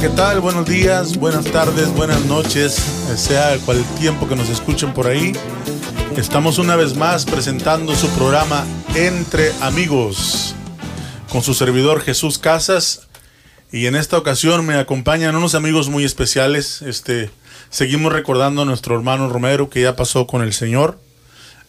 [0.00, 0.40] ¿qué tal?
[0.40, 2.74] Buenos días, buenas tardes, buenas noches,
[3.16, 5.32] sea cual tiempo que nos escuchen por ahí.
[6.16, 10.54] Estamos una vez más presentando su programa Entre Amigos
[11.30, 13.08] con su servidor Jesús Casas
[13.72, 16.82] y en esta ocasión me acompañan unos amigos muy especiales.
[16.82, 17.30] Este,
[17.70, 20.98] seguimos recordando a nuestro hermano Romero que ya pasó con el Señor.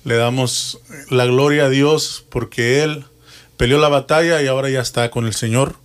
[0.03, 3.05] Le damos la gloria a Dios porque él
[3.55, 5.75] peleó la batalla y ahora ya está con el Señor.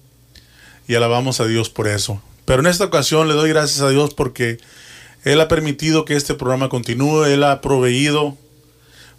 [0.88, 2.20] Y alabamos a Dios por eso.
[2.52, 4.58] Pero en esta ocasión le doy gracias a Dios porque
[5.24, 8.36] Él ha permitido que este programa continúe, Él ha proveído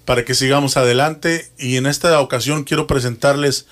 [0.05, 1.49] para que sigamos adelante.
[1.57, 3.65] Y en esta ocasión quiero presentarles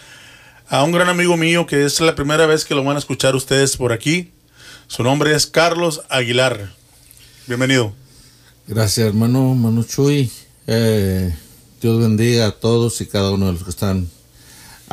[0.68, 3.36] a un gran amigo mío que es la primera vez que lo van a escuchar
[3.36, 4.32] ustedes por aquí.
[4.88, 6.74] Su nombre es Carlos Aguilar.
[7.46, 7.94] Bienvenido.
[8.66, 10.32] Gracias, hermano Manu Chuy.
[10.66, 11.36] Eh,
[11.80, 14.10] Dios bendiga a todos y cada uno de los que están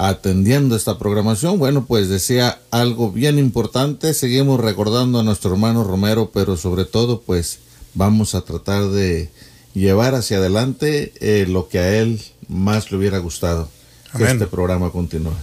[0.06, 1.58] atendiendo esta programación.
[1.58, 4.14] Bueno, pues decía algo bien importante.
[4.14, 7.58] Seguimos recordando a nuestro hermano Romero, pero sobre todo, pues
[7.94, 9.30] vamos a tratar de
[9.74, 13.68] llevar hacia adelante eh, lo que a él más le hubiera gustado.
[14.16, 15.34] Que este programa continúe.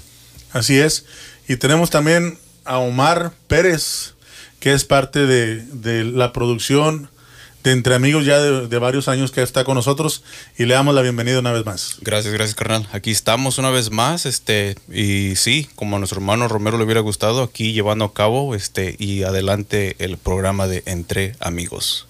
[0.51, 1.05] Así es.
[1.47, 4.13] Y tenemos también a Omar Pérez,
[4.59, 7.09] que es parte de, de la producción
[7.65, 10.23] de Entre Amigos ya de, varios años que está con nosotros
[10.55, 11.97] y le damos la bienvenida una vez más.
[12.01, 12.87] Gracias, gracias, carnal.
[12.91, 17.01] Aquí estamos una vez más, este, y sí, como a nuestro hermano Romero le hubiera
[17.01, 22.07] gustado, aquí llevando a cabo este y adelante el programa de Entre Amigos.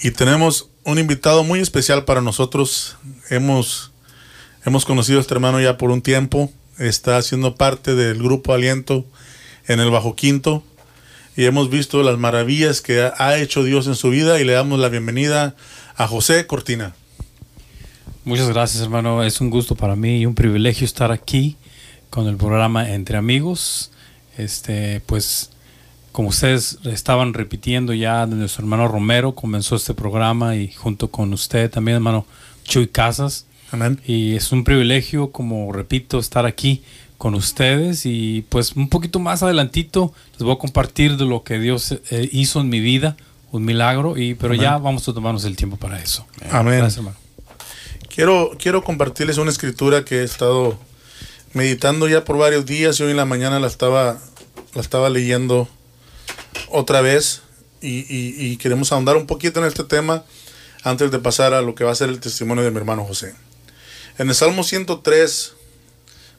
[0.00, 2.96] Y tenemos un invitado muy especial para nosotros.
[3.30, 3.90] Hemos,
[4.64, 9.04] hemos conocido a este hermano ya por un tiempo está haciendo parte del grupo Aliento
[9.66, 10.62] en el Bajo Quinto
[11.36, 14.78] y hemos visto las maravillas que ha hecho Dios en su vida y le damos
[14.78, 15.54] la bienvenida
[15.96, 16.94] a José Cortina.
[18.24, 21.56] Muchas gracias hermano, es un gusto para mí y un privilegio estar aquí
[22.10, 23.90] con el programa Entre Amigos.
[24.36, 25.50] Este, pues
[26.12, 31.70] como ustedes estaban repitiendo ya, nuestro hermano Romero comenzó este programa y junto con usted
[31.70, 32.26] también hermano
[32.64, 33.46] Chuy Casas
[34.04, 36.82] y es un privilegio, como repito, estar aquí
[37.22, 41.60] con ustedes y pues un poquito más adelantito les voy a compartir de lo que
[41.60, 43.16] Dios eh, hizo en mi vida,
[43.52, 46.26] un milagro, y pero ya vamos a tomarnos el tiempo para eso.
[46.50, 46.78] Amén.
[46.78, 47.16] Gracias, hermano.
[48.12, 50.76] Quiero, quiero compartirles una escritura que he estado
[51.52, 54.18] meditando ya por varios días y hoy en la mañana la estaba,
[54.74, 55.68] la estaba leyendo
[56.70, 57.42] otra vez
[57.80, 60.24] y, y queremos ahondar un poquito en este tema
[60.82, 63.36] antes de pasar a lo que va a ser el testimonio de mi hermano José.
[64.18, 65.54] En el Salmo 103,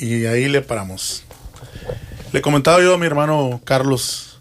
[0.00, 1.24] Y ahí le paramos.
[2.32, 4.38] Le comentaba yo a mi hermano Carlos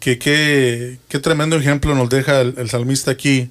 [0.00, 3.50] que qué, tremendo ejemplo nos deja el, salmista aquí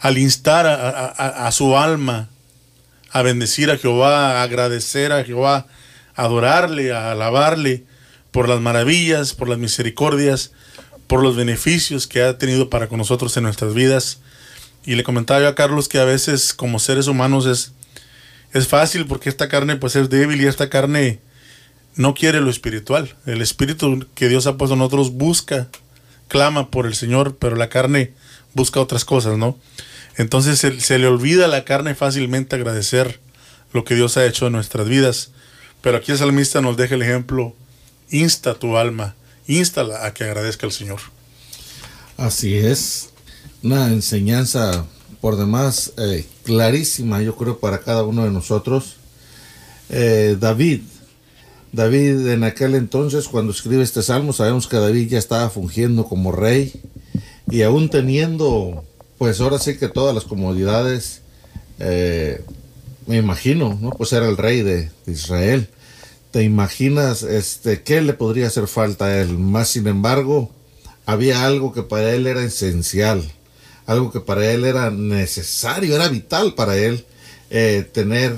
[0.00, 2.30] al instar a, su alma
[3.10, 5.66] a bendecir a Jehová, a agradecer a Jehová,
[6.16, 7.84] a adorarle, a alabarle
[8.30, 10.52] por las maravillas, por las misericordias,
[11.06, 14.20] por los beneficios que ha tenido para con nosotros en nuestras vidas.
[14.86, 17.72] Y le comentaba yo a Carlos que a veces como seres humanos es
[18.54, 21.18] es fácil porque esta carne pues es débil y esta carne
[21.96, 23.16] no quiere lo espiritual.
[23.26, 25.68] El espíritu que Dios ha puesto en nosotros busca,
[26.28, 28.12] clama por el Señor, pero la carne
[28.54, 29.58] busca otras cosas, ¿no?
[30.16, 33.20] Entonces se, le olvida a la carne fácilmente agradecer
[33.72, 35.30] lo que Dios ha hecho en nuestras vidas.
[35.82, 37.56] Pero aquí el salmista nos deja el ejemplo,
[38.08, 39.16] insta tu alma,
[39.48, 41.00] insta a que agradezca al Señor.
[42.16, 43.10] Así es,
[43.64, 44.86] una enseñanza
[45.20, 48.96] por demás eh, clarísima, yo creo, para cada uno de nosotros.
[49.90, 50.82] Eh, David,
[51.72, 56.30] David en aquel entonces, cuando escribe este salmo, sabemos que David ya estaba fungiendo como
[56.30, 56.80] rey
[57.50, 58.84] y aún teniendo,
[59.18, 61.22] pues ahora sí que todas las comodidades,
[61.80, 62.44] eh,
[63.06, 63.90] me imagino, ¿no?
[63.90, 65.68] Pues era el rey de, Israel.
[66.30, 69.38] ¿Te imaginas este, qué le podría hacer falta a él?
[69.38, 70.50] Más sin embargo,
[71.06, 73.24] había algo que para él era esencial
[73.86, 77.04] algo que para él era necesario, era vital para él
[77.50, 78.36] eh, tener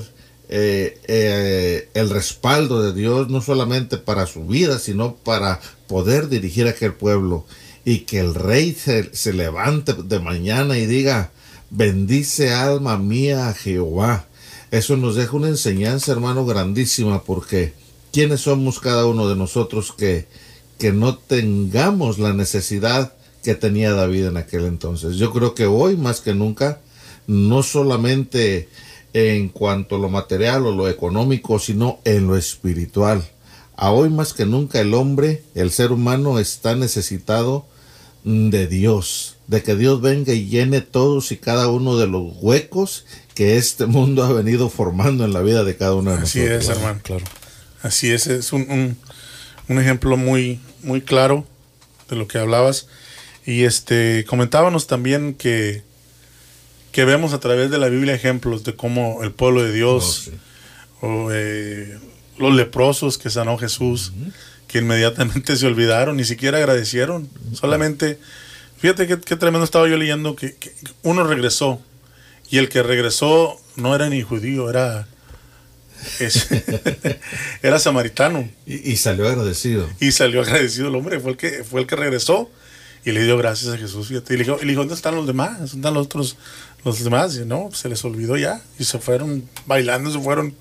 [0.49, 6.67] eh, eh, el respaldo de Dios, no solamente para su vida, sino para poder dirigir
[6.67, 7.45] a aquel pueblo.
[7.85, 11.31] Y que el rey se, se levante de mañana y diga,
[11.71, 14.27] bendice alma mía a Jehová.
[14.73, 17.75] Eso nos deja una enseñanza, hermano, grandísima, porque
[18.13, 20.27] ¿quiénes somos cada uno de nosotros que
[20.79, 23.15] que no tengamos la necesidad
[23.47, 25.19] que tenía David en aquel entonces.
[25.19, 26.81] Yo creo que hoy más que nunca,
[27.29, 28.69] no solamente
[29.13, 33.25] en cuanto a lo material o lo económico, sino en lo espiritual.
[33.77, 37.67] A hoy más que nunca el hombre, el ser humano está necesitado
[38.25, 43.07] de Dios, de que Dios venga y llene todos y cada uno de los huecos
[43.35, 46.65] que este mundo ha venido formando en la vida de cada uno de Así nosotros.
[46.65, 47.01] es, hermano.
[47.05, 47.25] Claro.
[47.81, 48.97] Así es, es un, un,
[49.69, 51.47] un ejemplo muy, muy claro
[52.11, 52.89] de lo que hablabas.
[53.47, 55.83] Y este comentábamos también que,
[56.93, 60.31] que vemos a través de la Biblia ejemplos de cómo el pueblo de Dios, Oh,
[60.31, 60.37] sí.
[61.01, 61.99] o eh,
[62.39, 64.13] los leprosos que sanó Jesús,
[64.67, 67.29] que inmediatamente se olvidaron, ni siquiera agradecieron.
[67.53, 68.19] Solamente,
[68.79, 70.73] fíjate qué, qué tremendo estaba yo leyendo, que, que
[71.05, 71.81] uno regresó,
[72.51, 75.07] y el que regresó no era ni judío, era,
[76.19, 76.49] es-
[77.63, 78.49] era samaritano.
[78.67, 79.89] Y, y salió agradecido.
[80.01, 82.51] Y salió agradecido el hombre, fue el que, fue el que regresó
[83.07, 84.09] y le dio gracias a Jesús.
[84.09, 84.35] Fíjate.
[84.35, 85.53] Y le dijo, y le dijo, ¿dónde están los demás?
[85.59, 86.37] ¿Dónde están los otros,
[86.85, 87.37] los demás?
[87.37, 88.61] Y no, se les olvidó ya.
[88.79, 90.55] Y se fueron bailando, se fueron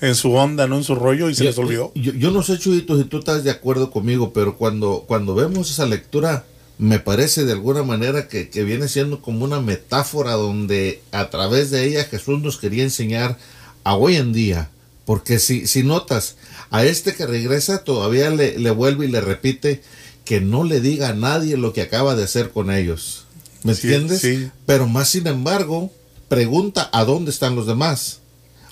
[0.00, 1.92] en su onda, no en su rollo, y se Yo- les olvidó.
[1.94, 5.70] Yo, yo no sé, Chuyito, si tú estás de acuerdo conmigo, pero cuando, cuando vemos
[5.70, 6.44] esa lectura,
[6.76, 11.70] me parece de alguna manera que, que viene siendo como una metáfora donde a través
[11.70, 13.38] de ella Jesús nos quería enseñar
[13.84, 14.68] a hoy en día.
[15.06, 16.36] Porque si, si notas,
[16.70, 19.82] a este que regresa todavía le, le vuelve y le repite
[20.24, 23.24] que no le diga a nadie lo que acaba de hacer con ellos.
[23.62, 24.20] ¿Me Sí, entiendes?
[24.20, 24.50] sí.
[24.66, 25.90] Pero más sin embargo,
[26.28, 28.20] pregunta a dónde están los demás.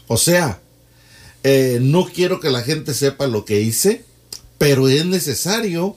[0.06, 0.60] O sea,
[1.44, 4.04] eh, no quiero que la gente sepa lo que hice,
[4.58, 5.96] pero es necesario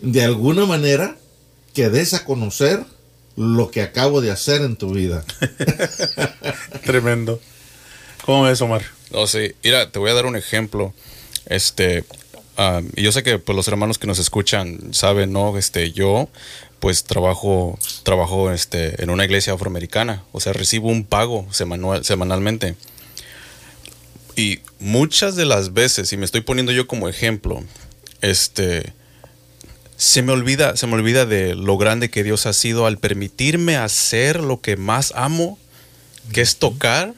[0.00, 1.16] de alguna manera
[1.74, 2.84] que des a conocer
[3.36, 5.24] lo que acabo de hacer en tu vida.
[6.84, 7.40] Tremendo.
[8.24, 8.82] ¿Cómo ves, Omar?
[9.12, 9.52] No, sí.
[9.62, 10.92] Mira, te voy a dar un ejemplo.
[11.46, 12.04] Este,
[12.56, 15.56] ah, y yo sé que pues, los hermanos que nos escuchan saben, ¿no?
[15.56, 16.28] Este, yo,
[16.80, 20.24] pues trabajo, trabajo este, en una iglesia afroamericana.
[20.32, 22.76] O sea, recibo un pago semanal, semanalmente.
[24.36, 27.64] Y muchas de las veces, y me estoy poniendo yo como ejemplo,
[28.20, 28.92] este,
[29.96, 33.76] se me olvida, se me olvida de lo grande que Dios ha sido al permitirme
[33.76, 35.58] hacer lo que más amo,
[36.32, 37.14] que es tocar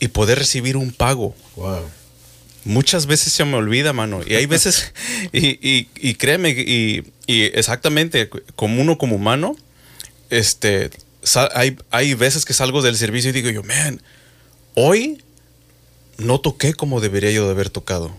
[0.00, 1.34] y poder recibir un pago.
[1.56, 1.97] Wow.
[2.68, 4.20] Muchas veces se me olvida, mano.
[4.26, 4.92] Y hay veces,
[5.32, 9.56] y, y- y créeme, y, y exactamente, como uno como humano,
[10.30, 10.90] este,
[11.54, 14.02] hay, hay veces que salgo del servicio y digo yo, man,
[14.74, 15.22] hoy
[16.18, 18.14] no toqué como debería yo de haber tocado.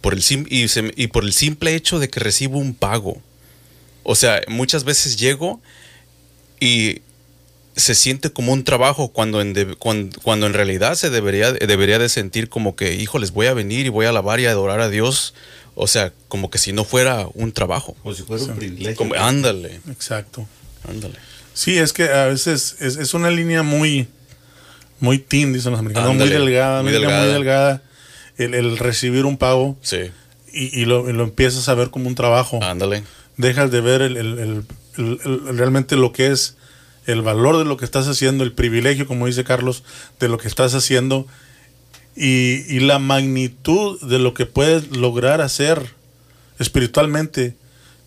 [0.00, 3.20] Por el sim- y, se y por el simple hecho de que recibo un pago.
[4.02, 5.60] O sea, muchas veces llego
[6.58, 7.02] y
[7.76, 11.98] se siente como un trabajo cuando en, de- cuan- cuando, en realidad se debería, debería
[11.98, 14.80] de sentir como que, híjoles, voy a venir y voy a alabar y a adorar
[14.80, 15.34] a Dios.
[15.76, 17.94] O sea, como que si no fuera un trabajo.
[18.02, 18.96] Como si fuera un privilegio.
[18.96, 20.46] Como, ándale, Exacto.
[20.88, 21.14] ándale.
[21.54, 24.08] Sí, es que a veces es, es una línea muy,
[24.98, 27.24] muy thin, dicen los americanos, Ándale, muy delgada, muy delgada.
[27.24, 27.82] muy delgada.
[28.36, 30.10] El, el recibir un pago Sí,
[30.52, 32.58] y, y lo, y lo empiezas a ver como un trabajo.
[32.62, 33.04] ándale.
[33.36, 34.64] Dejas de ver el, el- el-
[34.98, 36.56] el- el- realmente lo que es
[37.10, 39.82] el valor de lo que estás haciendo, el privilegio, como dice Carlos,
[40.18, 41.26] de lo que estás haciendo
[42.16, 45.94] y, y la magnitud de lo que puedes lograr hacer
[46.58, 47.54] espiritualmente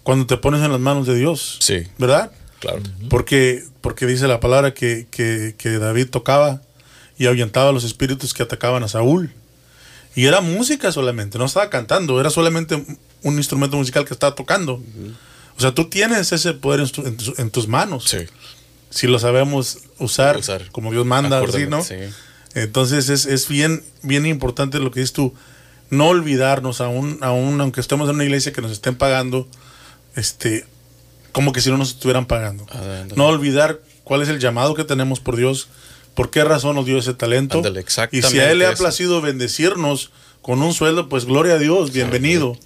[0.03, 1.57] cuando te pones en las manos de Dios.
[1.60, 1.83] Sí.
[1.98, 2.31] ¿Verdad?
[2.60, 2.81] Claro.
[3.10, 6.62] Porque, porque dice la palabra que, que- que David tocaba
[7.17, 9.31] y ahuyentaba a los espíritus que atacaban a Saúl.
[10.15, 12.75] Y era música solamente, no estaba cantando, era solamente
[13.24, 14.81] un- instrumento musical que estaba tocando.
[15.57, 18.05] O sea, tú tienes ese poder en, tu- en tus- en tus manos.
[18.10, 18.17] Sí.
[18.93, 20.69] Si lo sabemos usar, Usar.
[20.71, 21.83] como Dios manda, ¿sí, Acuérdame, ¿no?
[21.83, 21.95] sí.
[22.53, 25.33] Entonces es, es bien, bien importante lo que dices tú,
[25.89, 29.47] no olvidarnos, aún, aún aunque estemos en una iglesia que nos estén pagando,
[30.15, 30.65] este,
[31.31, 32.65] como que si no nos estuvieran pagando.
[33.15, 35.69] No olvidar cuál es el llamado que tenemos por Dios,
[36.13, 37.62] por qué razón nos dio ese talento.
[38.12, 41.91] Y si a Él le ha placido bendecirnos con un sueldo, pues gloria a Dios,
[41.91, 42.57] bienvenido.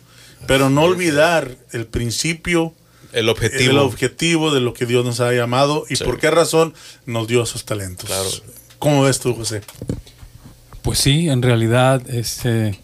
[0.46, 2.74] Pero no olvidar el principio,
[3.19, 3.71] El objetivo.
[3.71, 6.03] el objetivo de lo que Dios nos ha llamado y Sí.
[6.03, 6.74] por qué razón
[7.05, 8.05] nos dio esos talentos.
[8.05, 8.29] Claro.
[8.79, 9.62] ¿Cómo ves tú, José?
[10.81, 12.79] Pues sí, en realidad, este,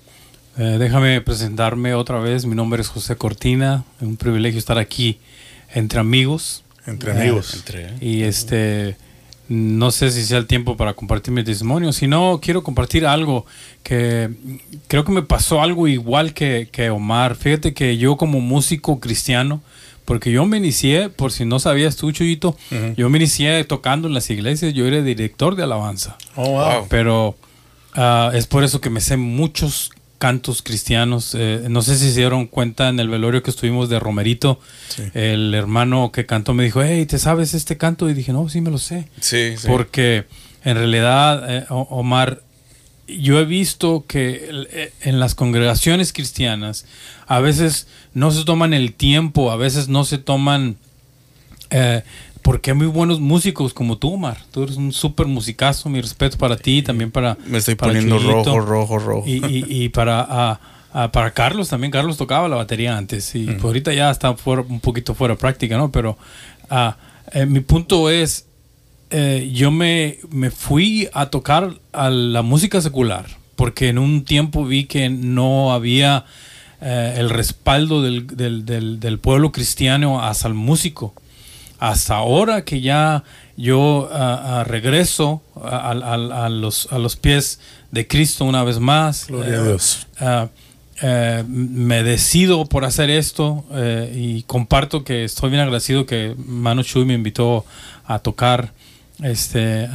[0.57, 2.45] eh, déjame presentarme otra vez.
[2.45, 3.85] Mi nombre es José Cortina.
[3.97, 5.19] Es un privilegio estar aquí
[5.73, 6.63] entre amigos.
[6.85, 7.53] Entre Eh, amigos.
[7.55, 8.97] Entre- Y este,
[9.47, 11.93] no sé si sea el tiempo para compartir mi testimonio.
[11.93, 13.45] Si no, quiero compartir algo
[13.83, 14.29] que
[14.87, 17.35] creo que me pasó algo igual que, que Omar.
[17.35, 19.61] Fíjate que yo como músico cristiano,
[20.05, 22.93] porque yo me inicié, por si no sabías tú, Chuyito, Ujú.
[22.97, 24.73] yo me inicié tocando en las iglesias.
[24.73, 26.17] Yo era director de alabanza.
[26.35, 26.87] Oh, wow.
[26.89, 27.35] Pero
[27.93, 31.35] ah, es por eso que me sé muchos cantos cristianos.
[31.37, 34.59] Eh, no sé si se dieron cuenta en el velorio que estuvimos de Romerito.
[35.13, 38.09] El hermano que cantó me dijo, hey, ¿te sabes este canto?
[38.09, 39.09] Y dije, no, sí me lo sé.
[39.19, 39.67] Sí, sí.
[39.67, 40.23] Porque
[40.63, 42.42] en realidad, eh, Omar,
[43.07, 46.85] yo he visto que eh, en las congregaciones cristianas
[47.27, 50.77] a veces no se toman el tiempo, a veces no se toman...
[51.69, 52.03] Eh,
[52.43, 54.37] porque hay muy buenos músicos como tú, Omar.
[54.51, 55.87] Tú eres un súper musicazo.
[55.89, 57.37] Mi respeto para ti y también para.
[57.47, 59.23] Me estoy poniendo rojo, rojo, rojo.
[59.25, 60.59] Y, para,
[60.91, 61.89] para Carlos también.
[61.89, 63.33] Carlos tocaba la batería antes.
[63.33, 65.89] Y pues ahorita ya está un poquito fuera de práctica, ¿no?
[65.89, 66.17] Pero
[67.31, 68.45] eh, mi punto es:
[69.13, 73.25] eh, yo me, me fui a tocar a la música secular.
[73.55, 76.25] Porque en un tiempo vi que no había
[76.81, 81.13] eh, el respaldo del, del, del pueblo cristiano hacia el músico
[81.83, 83.25] hasta ahora que ya
[83.57, 85.93] yo ah, ah, regreso a,
[86.49, 87.59] los, a los pies
[87.91, 89.27] de Cristo una vez más.
[89.27, 90.07] Gloria a eh, Dios.
[90.17, 90.47] Ah,
[91.01, 96.83] eh, me decido por hacer esto eh, y comparto que estoy bien agradecido que Manu
[96.83, 97.65] Chuy me invitó
[98.05, 98.71] a tocar
[99.23, 99.87] este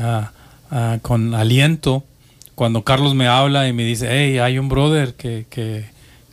[1.03, 2.05] con aliento
[2.59, 5.85] cuando Carlos me habla y me dice hey hay un brother que, que,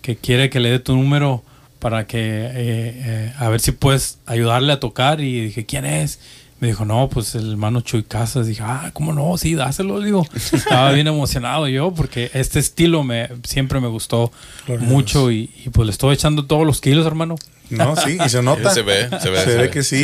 [0.02, 1.44] que quiere que le dé tu número
[1.80, 6.20] para que eh, eh, a ver si puedes ayudarle a tocar y dije quién es
[6.60, 10.26] me dijo no pues el hermano Chuy Casas dije ah cómo no sí dáselo digo.
[10.52, 14.32] Estaba bien emocionado yo porque este estilo me siempre me gustó
[14.80, 17.36] mucho y, pues le estoy echando todos los kilos hermano.
[17.70, 18.72] No sí y se nota.
[18.72, 20.04] Se ve se ve, se, ve, que sí,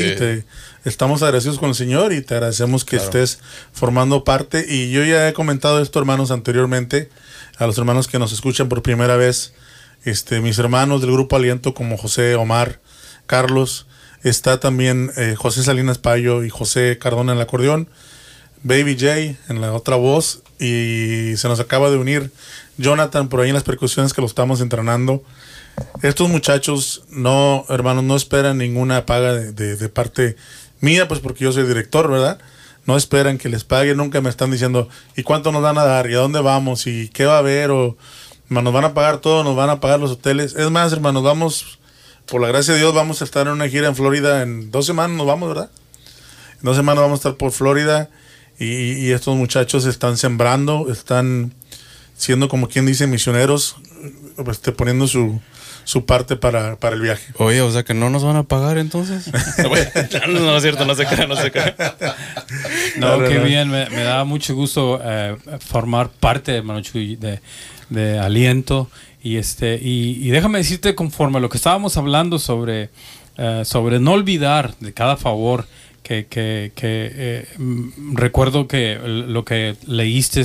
[0.84, 3.40] estamos agradecidos con el señor y te agradecemos que estés
[3.72, 7.10] formando parte y yo ya he comentado esto hermanos anteriormente
[7.58, 9.54] a los hermanos que nos escuchan por primera vez
[10.04, 12.80] este, mis hermanos del grupo Aliento como José Omar,
[13.28, 13.86] Carlos,
[14.24, 17.88] está también eh, José Salinas Payo y José Cardona en el acordeón,
[18.64, 19.16] Baby J
[19.50, 22.32] en la otra voz y se nos acaba de unir
[22.78, 25.24] Jonathan por ahí en las percusiones que lo estamos entrenando.
[26.02, 30.36] Estos muchachos no, hermanos, no esperan ninguna paga de, de parte
[30.82, 32.40] mía, pues porque yo soy director, ¿verdad?
[32.86, 36.10] No esperan que les pague, nunca me están diciendo, ¿y cuánto nos van a dar?
[36.10, 36.88] ¿Y a dónde vamos?
[36.88, 37.72] ¿Y qué va a haber?
[37.72, 37.96] O
[38.50, 40.56] nos van a pagar todo, nos van a pagar los hoteles.
[40.56, 41.80] Es más, hermanos, vamos,
[42.26, 44.86] por la gracia de Dios, vamos a estar en una gira en Florida en dos
[44.86, 45.70] semanas, nos vamos, ¿verdad?
[46.56, 48.10] En dos semanas vamos a estar por Florida
[48.60, 51.54] y, estos muchachos están sembrando, están
[52.16, 53.78] siendo como quien dice misioneros,
[54.44, 55.42] pues, poniendo su,
[55.84, 57.34] su parte para, para, el viaje.
[57.38, 59.32] Oye, o sea que no nos van a pagar entonces.
[60.28, 61.76] no, es cierto, no se cae, no se cae.
[62.98, 67.40] No, qué bien, me, da mucho gusto eh, formar parte de Manuchu de,
[67.90, 68.90] de aliento.
[69.24, 72.90] Y, este, y, déjame decirte, conforme a lo que estábamos hablando sobre,
[73.38, 75.68] eh, sobre no olvidar de cada favor,
[76.12, 80.44] que, que, que eh, mm, recuerdo que lo que leíste,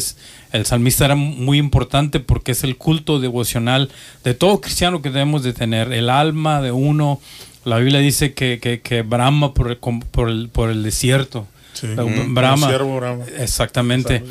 [0.53, 3.91] el salmista era muy importante porque es el culto devocional
[4.23, 7.21] de todo cristiano que debemos de tener, el alma de uno.
[7.65, 11.49] La Biblia dice que, que, brama por el, por el, por el desierto.
[12.29, 13.25] brama.
[13.37, 14.23] Exactamente.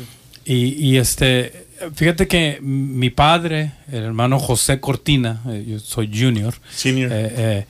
[0.46, 6.54] Y, y este Fíjate que mi padre, el hermano José Cortina, eh, yo soy junior,
[6.74, 7.12] Senior.
[7.12, 7.66] Eh, eh,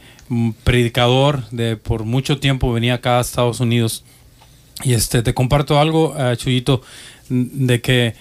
[0.64, 4.04] predicador de por mucho tiempo venía acá a Estados Unidos.
[4.84, 6.82] Y este te comparto algo, Chuyito,
[7.28, 8.14] de que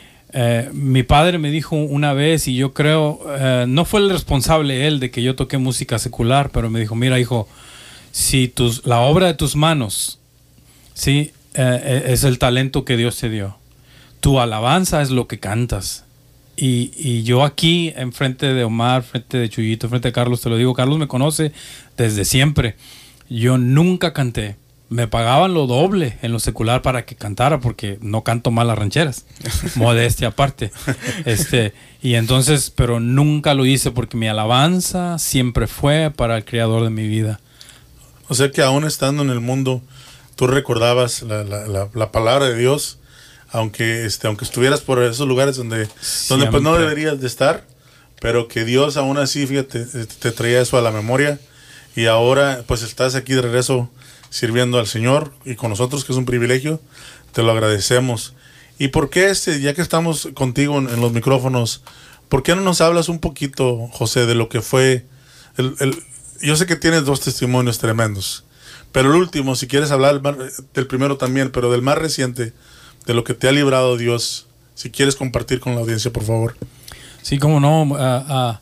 [0.73, 3.19] mi padre me dijo una vez y yo creo
[3.67, 7.19] no fue el responsable él de que yo toqué música secular, pero me dijo mira
[7.19, 7.49] hijo,
[8.11, 10.19] si tus la obra de tus manos,
[10.93, 13.57] sí, es el talento que Dios te dio.
[14.21, 16.04] Tu alabanza es lo que cantas.
[16.57, 20.73] Y, yo aquí, enfrente de Omar, frente de Chuyito, frente de Carlos, te lo digo,
[20.73, 21.51] Carlos me conoce
[21.97, 22.75] desde siempre.
[23.29, 24.55] Yo nunca canté.
[24.87, 28.77] Me pagaban lo doble en lo secular para que cantara, porque no canto mal las
[28.77, 29.25] rancheras.
[29.75, 30.71] Modestia aparte.
[31.25, 36.83] Este, y entonces, pero nunca lo hice porque mi alabanza siempre fue para el creador
[36.83, 37.39] de mi vida.
[38.27, 39.81] O sea que aún estando en el mundo,
[40.35, 42.99] tú recordabas la, la, la palabra de Dios
[43.55, 45.87] aunque este aunque estuvieras por esos lugares donde
[46.29, 47.65] donde pues no deberías de estar
[48.19, 51.39] pero que Dios aún así fíjate te traía eso a la memoria
[51.95, 53.89] y ahora pues estás aquí de regreso
[54.29, 56.81] sirviendo al Señor y con nosotros que es un privilegio
[57.31, 58.33] te lo agradecemos.
[58.77, 61.81] Y por qué este ya que estamos contigo en, los micrófonos
[62.27, 65.05] por qué no nos hablas un poquito José de lo que fue
[65.57, 65.95] el, el,
[66.41, 68.43] yo sé que tienes dos testimonios tremendos
[68.91, 70.21] pero el último si quieres hablar
[70.73, 72.51] del primero también pero del más reciente
[73.05, 74.47] de lo que te ha librado Dios.
[74.73, 76.55] Si quieres compartir con la audiencia, por favor.
[77.21, 78.59] Sí, como no.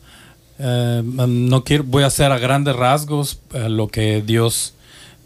[0.58, 4.74] Eh, no quiero, voy a hacer a grandes rasgos eh, lo que Dios,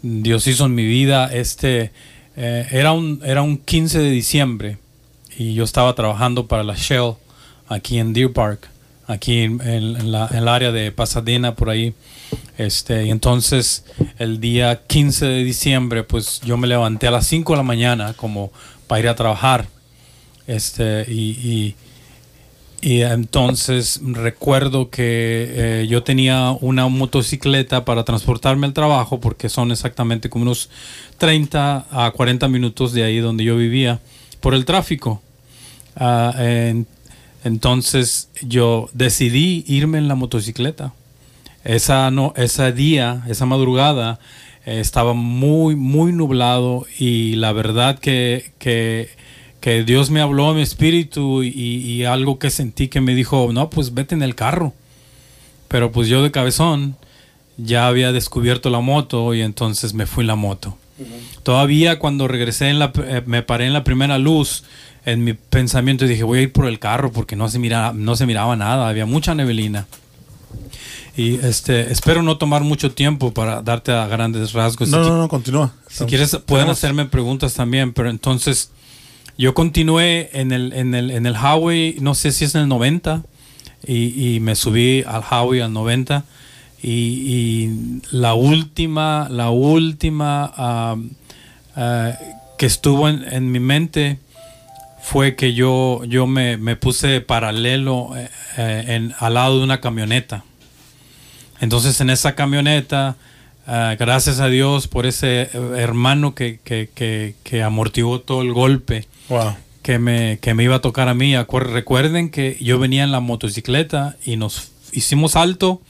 [0.01, 1.31] Dios hizo en mi vida.
[1.31, 1.91] Este
[2.35, 4.77] eh, era un era un 15 de diciembre
[5.37, 7.13] y yo estaba trabajando para la Shell
[7.67, 8.69] aquí en Deer Park
[9.09, 11.93] aquí en el área de Pasadena, por ahí.
[12.59, 13.83] Este, y entonces
[14.19, 18.13] el día 15 de diciembre, pues yo me levanté a las 5 de la mañana
[18.13, 18.51] como
[18.89, 19.67] para ir a trabajar.
[20.47, 21.75] Este, y,
[22.81, 29.71] y, entonces recuerdo que eh, yo tenía una motocicleta para transportarme al trabajo porque son
[29.71, 30.71] exactamente como unos
[31.19, 33.99] 30 a 40 minutos de ahí donde yo vivía
[34.39, 35.21] por el tráfico.
[35.95, 36.33] Ah,
[37.43, 40.93] entonces yo decidí irme en la motocicleta.
[41.63, 44.19] Esa, no, ese día, esa madrugada,
[44.69, 49.09] eh, estaba muy, muy nublado y la verdad que, que,
[49.61, 53.49] que Dios me habló a mi espíritu y, y, algo que sentí que me dijo,
[53.51, 54.73] no, pues vete en el carro.
[55.67, 56.97] Pero pues yo de cabezón
[57.57, 60.77] ya había descubierto la moto y entonces me fui en la moto.
[61.41, 64.65] Todavía cuando regresé, en la, eh, me paré en la primera luz,
[65.05, 68.15] en mi pensamiento dije, voy a ir por el carro porque no se, mira, no
[68.15, 69.87] se miraba nada, había mucha neblina.
[71.19, 74.87] Y este, espero no tomar mucho tiempo para darte a grandes rasgos.
[74.87, 75.73] No, no, no, continúa.
[75.89, 78.69] Si quieres, pueden hacerme preguntas también, pero entonces
[79.37, 82.67] yo continué en el, en el, en el highway, no sé si es en el
[82.69, 83.23] 90,
[83.85, 86.23] y, y me subí al highway al 90.
[86.81, 90.95] Y, y la última, la última ah,
[92.57, 94.19] que estuvo en, en mi mente
[95.01, 99.81] fue que yo, yo me, me puse paralelo eh, eh, en, al lado de una
[99.81, 100.45] camioneta.
[101.61, 103.15] Entonces en esa camioneta,
[103.67, 109.07] eh, gracias a Dios por ese hermano que, que, que, que amortiguó todo el golpe
[109.83, 111.35] que, me, que me iba a tocar a mí.
[111.37, 115.81] Recuerden que yo venía en la motocicleta y nos hicimos alto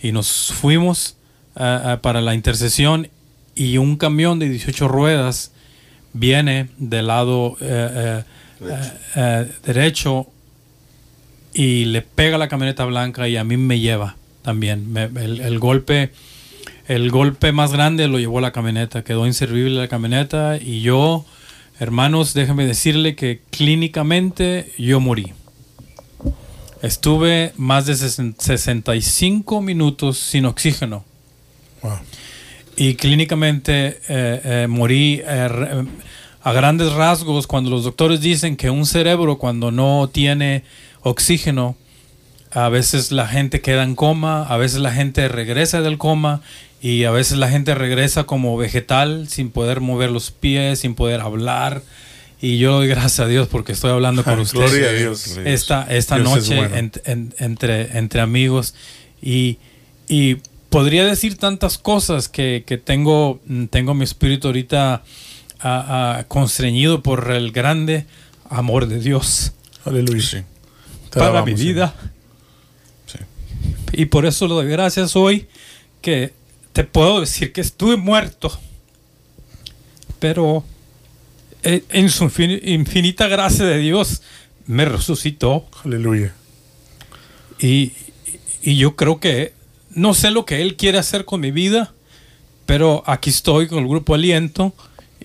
[0.00, 1.16] y nos fuimos
[1.54, 3.08] para la intersección
[3.58, 5.50] y un camión de 18 ruedas
[6.12, 8.22] viene del lado eh,
[9.16, 10.28] eh, derecho
[11.52, 14.16] y le pega la camioneta blanca y a mí me lleva
[14.48, 14.96] también.
[14.96, 16.10] el, golpe
[16.86, 21.26] el golpe más grande lo llevó la camioneta, quedó inservible la camioneta y yo,
[21.78, 25.34] hermanos, déjenme decirle que clínicamente yo morí.
[26.80, 31.04] Estuve más de 65 minutos sin oxígeno.
[32.74, 39.70] Y clínicamente eh, morí a grandes rasgos, cuando los doctores dicen que un cerebro cuando
[39.70, 40.64] no tiene
[41.02, 41.76] oxígeno,
[42.52, 46.40] a veces la gente queda en coma, a veces la gente regresa del coma
[46.80, 51.20] y a veces la gente regresa como vegetal, sin poder mover los pies, sin poder
[51.20, 51.82] hablar.
[52.40, 56.58] Y yo doy gracias a Dios porque estoy hablando con ustedes esta, esta noche
[57.04, 58.74] entre, entre amigos.
[59.20, 59.58] Y,
[60.08, 60.36] y
[60.70, 65.02] podría decir tantas cosas que, que tengo, tengo mi espíritu ahorita
[66.28, 68.06] constreñido por el grande
[68.48, 69.52] amor de Dios.
[69.84, 70.44] Aleluya.
[71.10, 71.94] Para mi vida.
[73.92, 75.46] Y por eso le doy gracias hoy
[76.00, 76.32] que
[76.72, 78.50] te puedo decir que estuve muerto.
[80.18, 80.64] Pero
[81.62, 84.22] eh, en su infinita gracia de Dios
[84.66, 85.66] me resucitó.
[85.84, 86.34] Aleluya.
[87.60, 87.92] Y,
[88.62, 89.54] y yo creo que
[89.90, 91.92] no sé lo que Él quiere hacer con mi vida,
[92.66, 94.74] pero aquí estoy con el grupo Aliento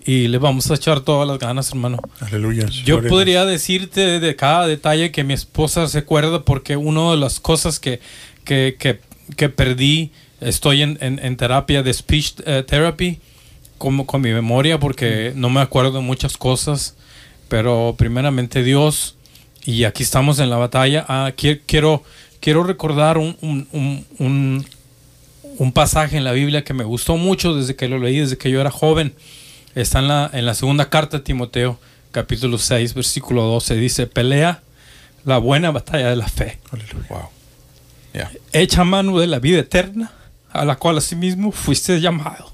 [0.05, 1.99] y le vamos a echar todas las ganas, hermano.
[2.19, 2.65] Aleluya.
[2.67, 7.39] Yo podría decirte de cada detalle que mi esposa se acuerda porque una de las
[7.39, 8.01] cosas que,
[8.43, 8.99] que, que,
[9.37, 10.11] que perdí,
[10.41, 13.19] estoy en, en, terapia de speech eh, therapy,
[13.77, 16.95] como con mi memoria, porque no me acuerdo de muchas cosas,
[17.47, 19.15] pero primeramente Dios,
[19.65, 21.05] y aquí estamos en la batalla.
[21.07, 22.03] Ah, quiero,
[22.41, 24.65] quiero recordar un, un, un,
[25.57, 28.51] un pasaje en la Biblia que me gustó mucho desde que lo leí, desde que
[28.51, 29.13] yo era joven
[29.75, 31.79] está en la, en la segunda carta de Timoteo,
[32.11, 33.75] capítulo 6, versículo 12.
[33.75, 34.61] Dice, pelea
[35.25, 36.59] la buena batalla de la fe.
[37.09, 37.29] Wow.
[38.51, 40.11] Echa mano de la vida eterna,
[40.51, 42.51] a la cual asimismo fuiste llamado.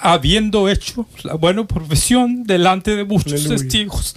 [0.00, 4.16] Habiendo hecho la buena profesión delante de muchos testigos.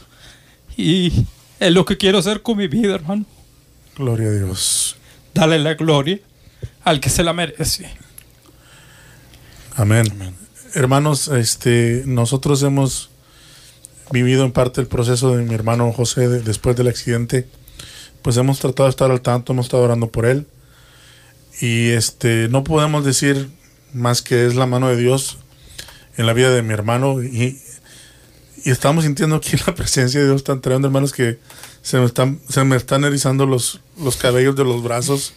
[0.77, 1.25] Y
[1.59, 3.25] es lo que quiero hacer con mi vida, hermano.
[3.95, 4.95] Gloria a Dios.
[5.33, 6.19] Dale la gloria
[6.83, 7.89] al que se la merece.
[9.75, 10.05] Amén.
[10.11, 10.40] Amén.
[10.73, 13.09] Hermanos, este, nosotros hemos
[14.09, 17.45] vivido en parte el proceso de mi hermano José después del accidente.
[18.21, 20.47] Pues hemos tratado de estar al tanto, hemos estado orando por él.
[21.59, 23.49] Y este, no podemos decir
[23.93, 25.39] más que es la mano de Dios
[26.15, 27.21] en la vida de mi hermano.
[27.21, 27.59] Y,
[28.63, 31.37] y estamos sintiendo aquí la presencia de Dios tan tremenda, hermanos, que
[31.81, 35.33] se me están, se me están erizando los, los cabellos de los brazos.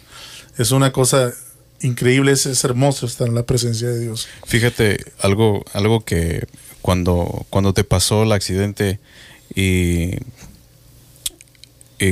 [0.57, 1.33] Es una cosa
[1.81, 4.27] increíble, es, hermoso estar en la presencia de Dios.
[4.45, 6.47] Fíjate, algo, algo que
[6.81, 8.99] cuando, cuando te pasó el accidente
[9.55, 10.17] y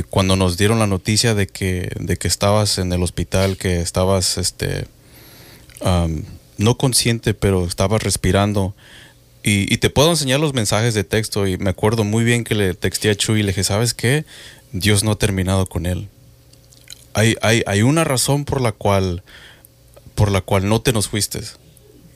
[0.02, 4.38] cuando nos dieron la noticia de que, de que estabas en el hospital, que estabas
[4.38, 4.86] este,
[6.56, 8.74] no consciente, pero estabas respirando.
[9.42, 11.46] Y, y te puedo enseñar los mensajes de texto.
[11.46, 14.24] Y me acuerdo muy bien que le texté a Chuy y le dije, ¿sabes qué?
[14.72, 16.08] Dios no ha terminado con él.
[17.12, 19.22] Hay, hay, hay una razón por la cual
[20.14, 21.40] por la cual no te nos fuiste.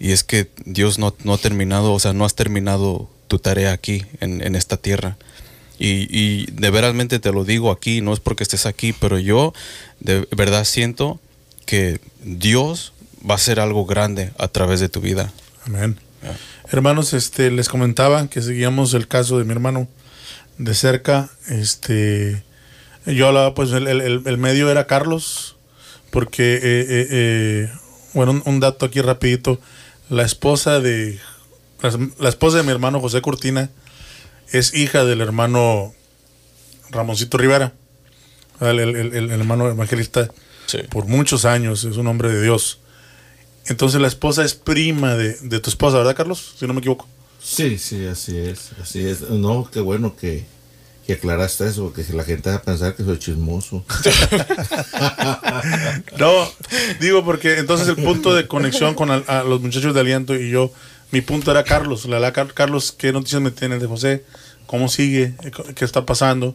[0.01, 3.73] Y es que Dios no, no ha terminado, o sea, no has terminado tu tarea
[3.73, 5.17] aquí, en, en esta tierra.
[5.79, 9.53] Y, y de veramente te lo digo aquí, no es porque estés aquí, pero yo
[10.01, 11.21] de verdad siento
[11.67, 12.93] que Dios
[13.29, 15.33] va a hacer algo grande a través de tu vida.
[15.67, 15.99] Amén.
[16.71, 19.89] Hermanos, este, les comentaba que seguíamos el caso de mi hermano
[20.59, 21.31] de cerca.
[21.49, 22.43] Este,
[23.07, 25.57] yo hablaba, pues el, el- el medio era Carlos,
[26.11, 27.73] porque, eh, eh, eh,
[28.14, 29.61] bueno, un, un dato aquí rapidito.
[30.11, 31.18] La esposa de,
[31.83, 33.71] la, la esposa de mi hermano José Cortina
[34.51, 35.92] es hija del hermano
[36.90, 37.73] Ramoncito Rivera,
[38.61, 40.31] el, el- el- el hermano evangelista
[40.66, 40.79] Sí.
[40.90, 42.81] por muchos años, es un hombre de Dios.
[43.66, 46.55] Entonces la esposa es prima de, de tu esposa, ¿verdad, Carlos?
[46.59, 47.07] Si no me equivoco.
[47.42, 49.21] Sí, sí, así es, así es.
[49.31, 50.44] No, qué bueno que,
[51.09, 53.83] que aclaraste eso, porque la gente va a pensar que soy chismoso.
[56.18, 56.49] No,
[57.01, 60.51] digo porque entonces el punto de conexión con al- a los muchachos de Aliento y
[60.51, 60.73] yo,
[61.11, 62.05] mi punto era Carlos.
[62.07, 64.25] La, la- Car- Carlos, ¿qué noticias me tienes de José?
[64.66, 65.35] ¿Cómo sigue?
[65.75, 66.55] ¿Qué está pasando?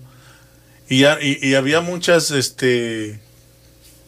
[0.90, 3.20] Y, ya, y, y había muchas, este,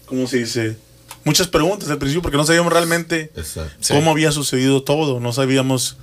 [0.06, 0.78] ¿cómo se dice?
[1.24, 3.74] Muchas preguntas al principio porque no sabíamos realmente Exacto.
[3.80, 3.94] Sí.
[3.94, 5.20] cómo había sucedido todo.
[5.20, 5.98] No sabíamos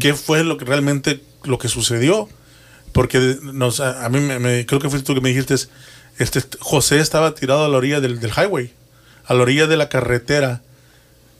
[0.00, 2.28] qué fue lo que realmente lo que sucedió.
[2.92, 5.54] Porque nos, a, a mí me, me- creo que fuiste tú que me dijiste,
[6.18, 8.72] este, José estaba tirado a la orilla del, del highway,
[9.26, 10.62] a la orilla de la carretera.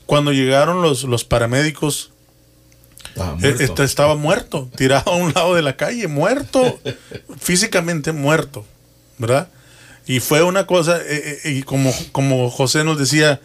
[0.05, 2.11] Cuando llegaron los, los paramédicos,
[3.17, 3.63] Ah, eh, muerto.
[3.63, 6.79] este, estaba muerto, tirado a un lado de la calle, muerto,
[7.39, 8.65] físicamente muerto,
[9.17, 9.49] ¿verdad?
[10.05, 13.41] Y fue una cosa, eh, eh, y como, como José nos decía,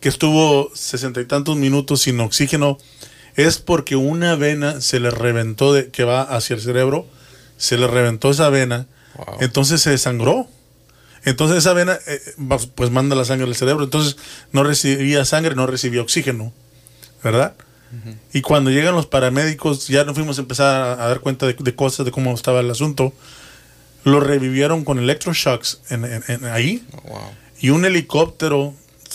[0.00, 2.78] que estuvo sesenta y tantos minutos sin oxígeno,
[3.36, 7.06] es porque una vena se le reventó, de, que va hacia el cerebro,
[7.56, 9.38] se le reventó esa vena, Wow.
[9.40, 10.46] entonces se desangró.
[11.24, 12.20] Entonces esa vena, eh,
[12.74, 14.16] pues manda la sangre al cerebro, entonces
[14.52, 16.52] no recibía sangre, no recibía oxígeno,
[17.24, 17.54] ¿verdad?
[18.32, 21.54] Y cuando llegan los paramédicos, ya nos fuimos a empezar a, a dar cuenta de,
[21.58, 23.12] de cosas, de cómo estaba el asunto.
[24.04, 26.84] Lo revivieron con electroshocks en, en- en ahí.
[27.08, 27.18] Wow.
[27.58, 28.74] Y un helicóptero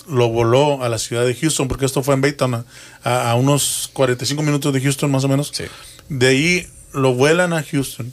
[0.09, 2.65] lo voló a la ciudad de Houston, porque esto fue en Baytown, a,
[3.03, 5.51] a- a unos 45 minutos de Houston más o menos.
[5.53, 5.65] Sí.
[6.09, 8.11] De ahí lo vuelan a Houston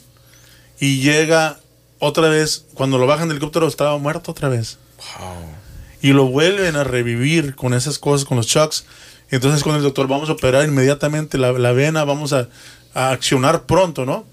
[0.79, 1.59] y llega
[1.99, 4.77] otra vez, cuando lo bajan del helicóptero estaba muerto otra vez
[5.19, 5.35] Wow.
[6.01, 8.85] y lo vuelven a revivir con esas cosas, con los shocks.
[9.31, 12.47] Entonces con el doctor vamos a operar inmediatamente la, la vena, vamos a,
[12.93, 14.25] a accionar pronto, ¿no?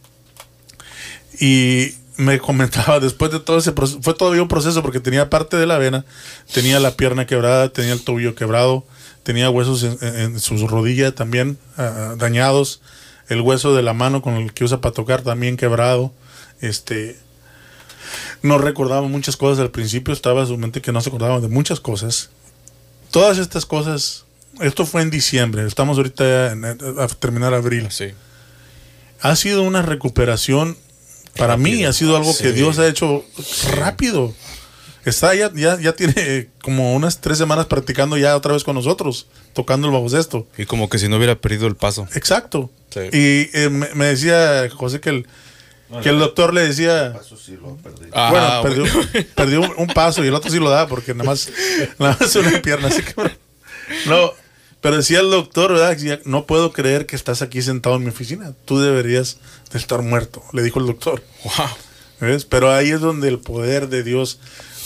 [1.40, 5.56] Y me comentaba, después de todo ese proceso, fue todavía un proceso porque tenía parte
[5.56, 6.04] de la vena,
[6.52, 8.84] tenía la pierna quebrada, tenía el tobillo quebrado,
[9.22, 12.80] tenía huesos en, en- sus rodillas también ah, dañados,
[13.28, 16.12] el hueso de la mano con el que usa para tocar también quebrado,
[16.60, 17.16] este,
[18.42, 21.80] no recordaba muchas cosas al principio, estaba su mente que no se acordaba de muchas
[21.80, 22.30] cosas.
[23.10, 24.24] Todas estas cosas,
[24.60, 27.88] esto fue en diciembre, estamos ahorita en- a terminar abril.
[27.90, 28.06] Sí.
[29.20, 30.76] Ha sido una recuperación,
[31.36, 32.52] para mí ha sido algo que.
[32.52, 33.24] Dios ha hecho
[33.76, 34.34] rápido.
[35.04, 39.28] Está ya, ya, ya tiene como unas tres semanas practicando ya otra vez con nosotros,
[39.52, 40.46] tocando el bajo.
[40.58, 42.08] Y como que si no hubiera perdido el paso.
[42.14, 42.70] Exacto.
[42.90, 43.00] Sí.
[43.12, 45.26] Y eh, me, me decía José que el,
[46.02, 47.16] que el doctor le decía...
[47.20, 48.08] Eso sí lo perdí.
[48.12, 51.30] Ah, bueno, perdió, perdió un, un paso y el otro sí lo da porque nada
[51.30, 51.48] más,
[51.98, 52.88] nada más una pierna.
[52.88, 53.30] Así que, bueno,
[54.06, 54.32] no,
[54.80, 55.74] pero decía el doctor,
[56.24, 58.52] no puedo creer que estás aquí sentado en mi oficina.
[58.64, 59.38] Tú deberías
[59.72, 61.22] de estar muerto, le dijo el doctor.
[61.44, 61.68] Wow.
[62.20, 62.44] ¿Ves?
[62.44, 64.38] Pero ahí es donde el poder de Dios,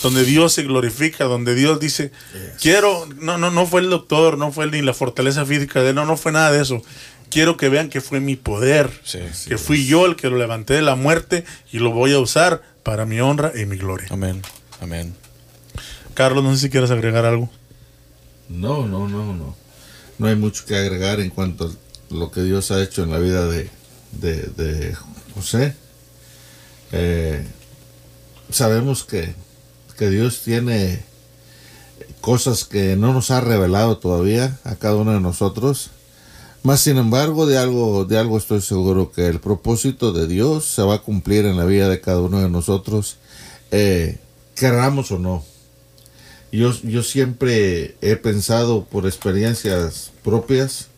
[0.02, 2.12] donde Dios se glorifica, donde Dios dice,
[2.60, 5.94] quiero, no, no, no fue el doctor, no fue ni la fortaleza física de él,
[5.94, 6.82] no, no fue nada de eso.
[7.30, 9.20] Quiero que vean que fue mi poder, Sí.
[9.48, 12.62] que fui yo el que lo levanté de la muerte y lo voy a usar
[12.82, 14.08] para mi honra y mi gloria.
[14.10, 14.42] Amén.
[14.80, 15.14] Amén.
[16.14, 17.48] Carlos, no sé si quieres agregar algo.
[18.48, 19.56] No, no, no, no.
[20.18, 23.18] No hay mucho que agregar en cuanto a lo que Dios ha hecho en la
[23.18, 23.70] vida de,
[24.12, 24.96] de, de
[25.34, 25.74] José.
[26.92, 27.46] Eh,
[28.50, 29.34] sabemos que,
[29.96, 31.02] que Dios tiene
[32.20, 35.90] cosas que no nos ha revelado todavía a cada uno de nosotros.
[36.62, 40.82] Más sin embargo, de algo, de algo estoy seguro que el propósito de Dios se
[40.82, 43.16] va a cumplir en la vida de cada uno de nosotros,
[43.70, 44.18] eh,
[44.56, 45.42] querramos o no.
[46.52, 50.88] Yo, yo siempre he pensado por experiencias propias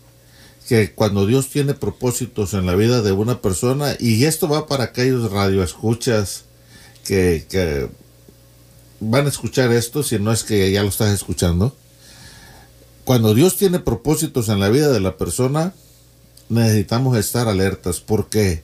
[0.68, 4.84] que cuando Dios tiene propósitos en la vida de una persona, y esto va para
[4.84, 6.44] aquellos radioescuchas
[7.04, 7.88] que, que
[8.98, 11.76] van a escuchar esto, si no es que ya lo estás escuchando.
[13.04, 15.74] Cuando Dios tiene propósitos en la vida de la persona,
[16.48, 18.00] necesitamos estar alertas.
[18.00, 18.62] ¿Por qué?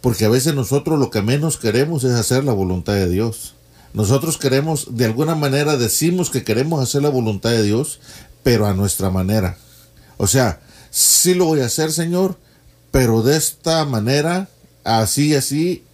[0.00, 3.54] Porque a veces nosotros lo que menos queremos es hacer la voluntad de Dios.
[3.92, 8.00] Nosotros queremos, de alguna manera decimos que queremos hacer la voluntad de Dios,
[8.42, 9.56] pero a nuestra manera.
[10.16, 12.36] O sea, sí lo voy a hacer, Señor,
[12.90, 14.48] pero de esta manera,
[14.82, 15.84] así, así,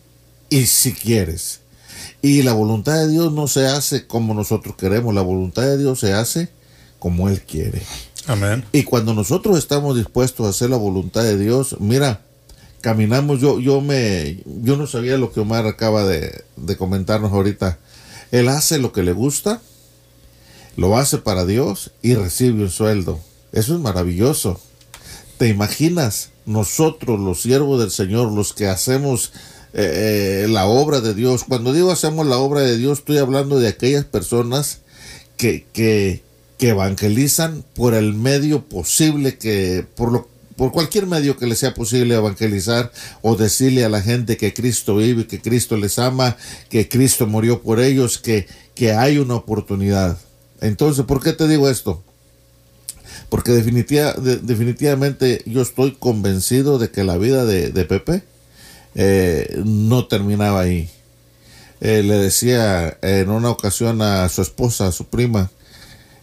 [0.48, 1.60] y si quieres.
[2.22, 6.00] Y la voluntad de Dios no se hace como nosotros queremos, la voluntad de Dios
[6.00, 6.48] se hace
[7.02, 7.82] como Él quiere.
[8.28, 8.64] Amén.
[8.70, 12.20] Y cuando nosotros estamos dispuestos a hacer la voluntad de Dios, mira,
[12.80, 17.80] caminamos, yo, yo me, yo no sabía lo que Omar acaba de, de comentarnos ahorita.
[18.30, 19.60] Él hace lo que le gusta,
[20.76, 23.18] lo hace para Dios y recibe un sueldo.
[23.50, 24.60] Eso es maravilloso.
[25.38, 26.30] ¿Te imaginas?
[26.46, 29.32] Nosotros, los siervos del Señor, los que hacemos
[29.74, 31.42] eh, eh, la obra de Dios.
[31.48, 34.82] Cuando digo hacemos la obra de Dios, estoy hablando de aquellas personas
[35.36, 36.22] que, que,
[36.62, 41.74] que evangelizan por el medio posible que, por lo por cualquier medio que les sea
[41.74, 46.36] posible evangelizar o decirle a la gente que Cristo vive, que Cristo les ama,
[46.68, 48.46] que Cristo murió por ellos, que,
[48.76, 50.18] que hay una oportunidad.
[50.60, 52.00] Entonces, ¿por qué te digo esto?
[53.28, 58.22] Porque definitiva, de, definitivamente yo estoy convencido de que la vida de, de Pepe
[58.94, 60.88] eh, no terminaba ahí.
[61.80, 65.50] Eh, le decía en una ocasión a su esposa, a su prima,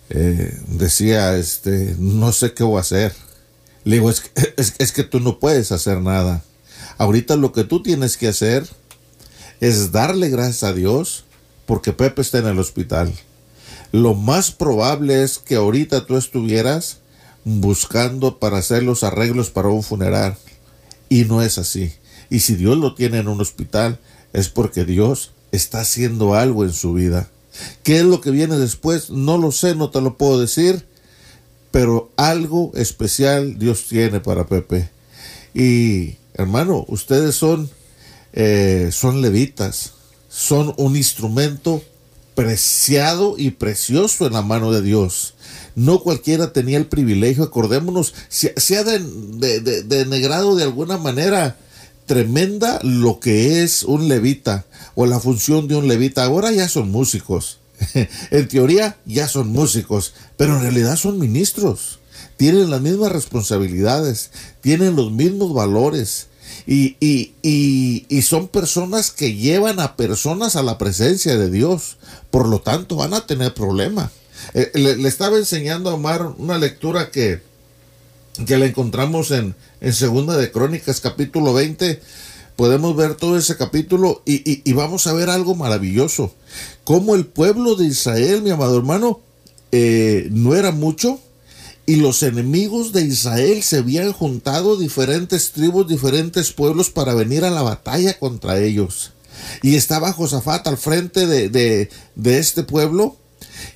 [0.10, 3.13] eh, decía, este, no sé qué voy a hacer.
[3.84, 4.24] Le digo, es,
[4.58, 6.43] es, es que tú no puedes hacer nada.
[6.98, 8.67] Ahorita lo que tú tienes que hacer
[9.62, 11.26] es darle gracias a Dios
[11.65, 13.13] porque Pepe está en el hospital.
[13.91, 17.00] Lo más probable es que ahorita tú estuvieras
[17.43, 20.38] buscando para hacer los arreglos para un funeral.
[21.10, 21.93] Y no es así.
[22.30, 24.00] Y si Dios lo tiene en un hospital,
[24.34, 27.30] es porque Dios está haciendo algo en su vida.
[27.84, 29.10] ¿Qué es lo que viene después?
[29.10, 30.86] No lo sé, no te lo puedo decir,
[31.72, 34.89] pero algo especial Dios tiene para Pepe.
[35.54, 37.69] Y hermano, ustedes son,
[38.34, 39.93] eh, son levitas,
[40.30, 41.82] son un instrumento
[42.36, 45.34] preciado y precioso en la mano de Dios.
[45.76, 51.58] No cualquiera tenía el privilegio, acordémonos, se, ha denegrado de, de, de, de alguna manera
[52.06, 54.65] tremenda lo que es un levita
[55.02, 56.26] o la función de un levita.
[56.26, 57.60] Ahora ya son músicos.
[58.32, 62.00] en teoría ya son músicos, pero en realidad son ministros.
[62.36, 66.28] Tienen las mismas responsabilidades, tienen los mismos valores
[66.68, 67.32] y, y,
[68.10, 71.96] y, son personas que llevan a personas a la presencia de Dios.
[72.30, 74.12] Por lo tanto, van a tener problemas.
[74.54, 77.42] Eh, le, le, estaba enseñando a Omar una lectura que,
[78.46, 82.02] que la encontramos en, en Segunda de Crónicas, capítulo 20.
[82.60, 86.34] Podemos ver todo ese capítulo y, y, y, vamos a ver algo maravilloso.
[86.84, 89.22] Cómo el pueblo de Israel, mi amado hermano,
[89.72, 91.22] eh, no era mucho
[91.86, 97.50] y los enemigos de Israel se habían juntado diferentes tribus, diferentes pueblos para venir a
[97.50, 99.13] la batalla contra ellos.
[99.63, 101.89] Y estaba Josafat al frente de,
[102.26, 103.15] este pueblo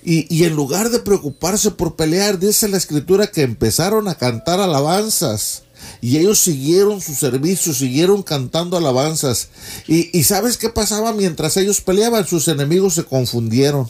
[0.04, 4.60] y, y, en lugar de preocuparse por pelear, dice la escritura que empezaron a cantar
[4.60, 5.63] alabanzas.
[6.02, 9.50] Y ellos siguieron su servicio, siguieron cantando alabanzas.
[9.88, 12.26] Y, y ¿sabes qué pasaba mientras ellos peleaban?
[12.28, 13.89] Sus enemigos se confundieron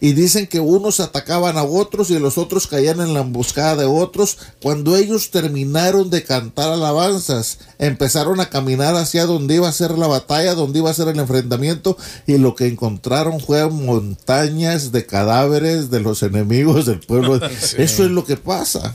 [0.00, 3.84] y dicen que unos atacaban a otros y los otros caían en la emboscada de
[3.84, 4.38] otros.
[4.62, 10.06] Cuando ellos terminaron de cantar alabanzas, empezaron a caminar hacia donde iba a ser la
[10.06, 11.96] batalla, donde iba a ser el enfrentamiento
[12.26, 17.40] y lo que encontraron fue montañas de cadáveres de los enemigos del pueblo.
[17.58, 17.76] Sí.
[17.78, 18.94] Eso es lo que pasa.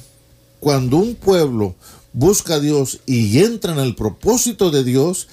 [0.59, 1.75] Cuando un pueblo
[2.13, 5.27] busca a Dios y entra en el propósito de Dios,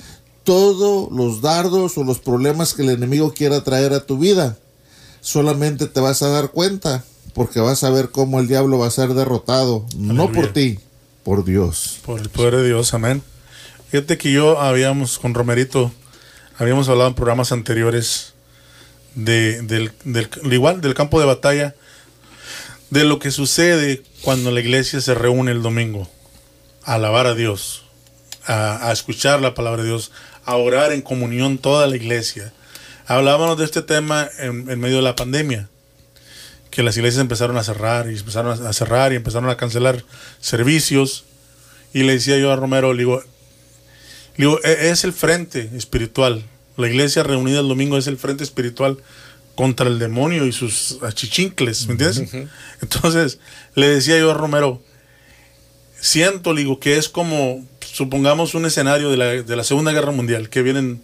[0.45, 4.59] todos los dardos o los problemas que el enemigo quiera traer a tu vida,
[5.21, 8.91] solamente te vas a dar cuenta porque vas a ver cómo el diablo va a
[8.91, 10.13] ser derrotado, Aleluya.
[10.15, 10.79] no por ti,
[11.23, 12.01] por Dios.
[12.05, 13.23] Por el poder de Dios, amén.
[13.91, 15.93] Fíjate que yo habíamos con Romerito,
[16.59, 18.33] habíamos hablado en programas anteriores
[19.15, 21.75] de, del, del, igual del campo de batalla,
[22.89, 26.09] de lo que sucede cuando la iglesia se reúne el domingo
[26.91, 27.85] a alabar a Dios,
[28.47, 30.13] a, a escuchar la palabra de Dios,
[30.45, 32.53] a orar en comunión toda la iglesia
[33.17, 35.69] hablábamos de este tema en, en, medio de la pandemia,
[36.71, 40.05] que las iglesias empezaron a cerrar y empezaron a cerrar y empezaron a cancelar
[40.41, 41.25] servicios.
[41.93, 43.21] Y le decía yo a Romero, le digo,
[44.37, 46.45] le digo e, es el frente espiritual.
[46.77, 48.99] La iglesia reunida el domingo es el frente espiritual
[49.57, 52.19] contra el demonio y sus achichincles, ¿me entiendes?
[52.19, 52.49] Uh -huh.
[52.81, 53.41] Entonces
[53.75, 54.81] le decía yo a Romero,
[56.01, 60.49] siento, digo, que es como, supongamos, un escenario de la, de la Segunda Guerra Mundial,
[60.49, 61.03] que vienen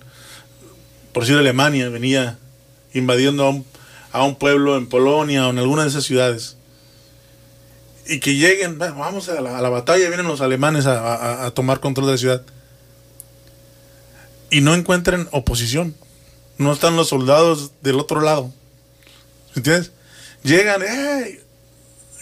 [1.13, 2.39] por decir Alemania, venía
[2.93, 3.65] invadiendo a un,
[4.13, 6.59] a un pueblo en Polonia o en alguna de esas ciudades.
[8.07, 12.07] Y que lleguen, "Bueno, vamos a la, batalla, vienen los alemanes a, a- tomar control
[12.09, 12.43] de la ciudad.
[14.51, 15.95] Y no encuentren oposición.
[16.59, 18.53] No están los soldados del otro lado.
[19.55, 19.93] ¿Entiendes?
[20.43, 21.41] Llegan, "¡Ey!",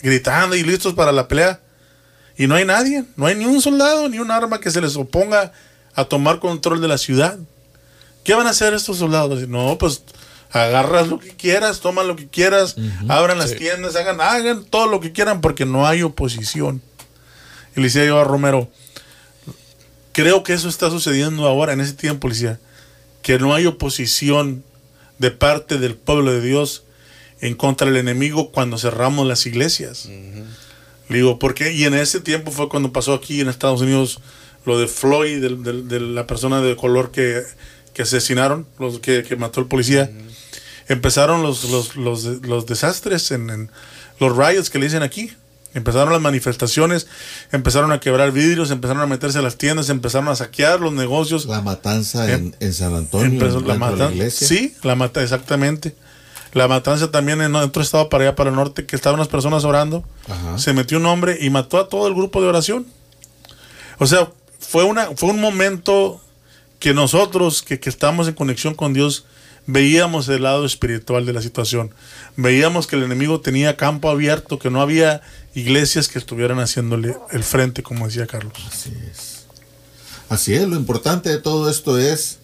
[0.03, 1.61] gritando y listos para la pelea.
[2.37, 4.97] Y no hay nadie, no hay ni un soldado, ni un arma que se les
[4.97, 5.53] oponga
[5.95, 7.39] a tomar control de la ciudad.
[8.25, 9.47] ¿Qué van a hacer estos soldados?
[9.49, 10.03] No, pues
[10.51, 12.77] agarras lo que quieras, toman lo que quieras,
[13.09, 13.57] abran las Sí.
[13.57, 16.81] tiendas, hagan, hagan todo lo que quieran porque no hay oposición.
[17.77, 18.69] Y le decía yo a Romero,
[20.13, 22.61] creo que eso está sucediendo ahora, en ese tiempo, le decía,
[23.23, 24.65] que no hay oposición
[25.19, 26.85] de parte del pueblo de Dios
[27.41, 30.09] en contra del enemigo cuando cerramos las iglesias.
[31.09, 31.73] Le digo, ¿por qué?
[31.73, 34.21] Y en ese tiempo fue cuando pasó aquí en Estados Unidos
[34.65, 37.43] lo de Floyd, del- de, la persona de color que,
[37.93, 40.11] que asesinaron, los que, que mató el policía.
[40.89, 43.71] Empezaron los, los, los, los desastres, en, en
[44.21, 45.31] los riots que le dicen aquí.
[45.75, 47.09] Empezaron las manifestaciones,
[47.51, 51.47] empezaron a quebrar vidrios, empezaron a meterse a las tiendas, empezaron a saquear los negocios.
[51.47, 53.75] La matanza Em- en, en San Antonio, dentro la
[54.09, 54.47] de iglesia.
[54.47, 55.97] Sí, la mata, exactamente.
[56.55, 59.65] La matanza también en otro estado para allá, para el norte, que estaban unas personas
[59.65, 60.05] orando.
[60.29, 60.57] Ajá.
[60.59, 62.87] Se metió un hombre y mató a todo el grupo de oración.
[63.99, 66.21] O sea, fue, una, fue un momento
[66.79, 69.27] que nosotros, que, que estamos en conexión con Dios,
[69.67, 71.93] veíamos el lado espiritual de la situación.
[72.37, 75.23] Veíamos que el enemigo tenía campo abierto, que no había
[75.55, 78.53] iglesias que estuvieran haciéndole el frente, como decía Carlos.
[78.67, 79.45] Así es.
[80.29, 82.39] Así es, lo importante de todo esto es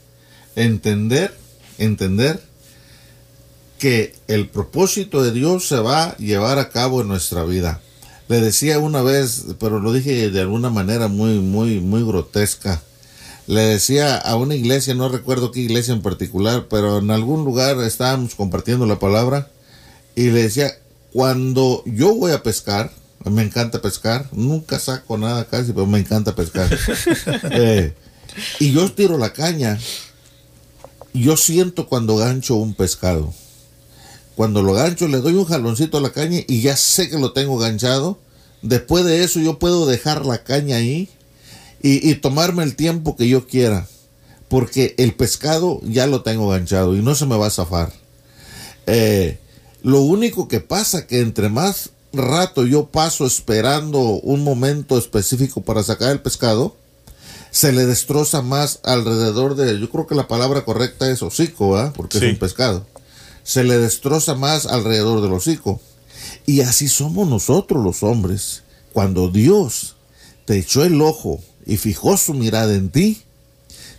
[0.54, 1.34] entender,
[1.78, 2.49] entender
[3.80, 7.80] que el propósito de Dios se va a llevar a cabo en nuestra vida.
[8.28, 12.82] Le decía una vez, pero lo dije de alguna manera muy, muy, muy grotesca.
[13.46, 17.80] Le decía a una iglesia, no recuerdo qué iglesia en particular, pero en algún lugar
[17.80, 19.50] estábamos compartiendo la palabra
[20.14, 20.72] y le decía,
[21.12, 22.92] cuando yo voy a pescar,
[23.24, 26.68] me encanta pescar, nunca saco nada casi, pero me encanta pescar.
[27.50, 27.94] Eh,
[28.60, 29.76] y yo tiro la caña,
[31.12, 33.32] yo siento cuando gancho un pescado.
[34.36, 37.32] Cuando lo gancho le doy un jaloncito a la caña y ya sé que lo
[37.32, 38.18] tengo ganchado.
[38.62, 41.08] Después de eso yo puedo dejar la caña ahí
[41.82, 43.86] y, y tomarme el tiempo que yo quiera.
[44.48, 47.92] Porque el pescado ya lo tengo ganchado y no se me va a zafar.
[48.86, 49.38] Eh,
[49.82, 55.82] lo único que pasa que entre más rato yo paso esperando un momento específico para
[55.82, 56.76] sacar el pescado,
[57.50, 61.92] se le destroza más alrededor de, yo creo que la palabra correcta es hocico, ¿ah?
[61.96, 62.26] porque Sí.
[62.26, 62.86] es un pescado.
[63.50, 65.80] Se le destroza más alrededor del hocico.
[66.46, 68.62] Y así somos nosotros los hombres.
[68.92, 69.96] Cuando Dios
[70.44, 73.22] te echó el ojo y fijó su mirada en ti,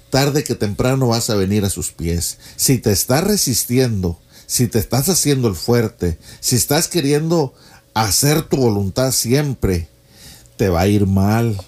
[0.09, 2.37] tarde que temprano vas a venir a sus pies.
[2.55, 7.53] Si te estás resistiendo, si te estás haciendo el fuerte, si estás queriendo
[7.93, 9.89] hacer tu voluntad siempre,
[10.55, 11.61] te va a ir mal,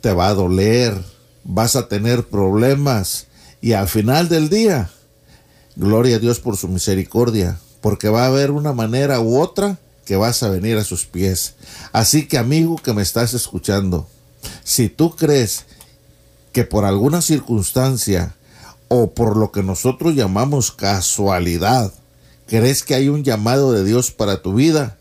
[0.00, 1.00] te va a doler,
[1.44, 3.28] vas a tener problemas
[3.60, 4.90] y al final del día,
[5.76, 10.16] gloria a Dios por su misericordia, porque va a haber una manera u otra que
[10.16, 11.54] vas a venir a sus pies.
[11.92, 14.08] Así que amigo que me estás escuchando,
[14.64, 15.66] si tú crees
[16.52, 18.34] que por alguna circunstancia
[18.88, 21.92] o por lo que nosotros llamamos casualidad,
[22.46, 24.96] crees que hay un llamado de Dios para tu vida,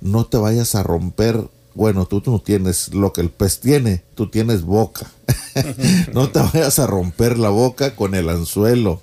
[0.00, 1.48] no te vayas a romper.
[1.74, 5.10] Bueno, tú no tienes lo que el pez tiene, tú tienes boca.
[6.12, 9.00] no te vayas a romper la boca con el anzuelo.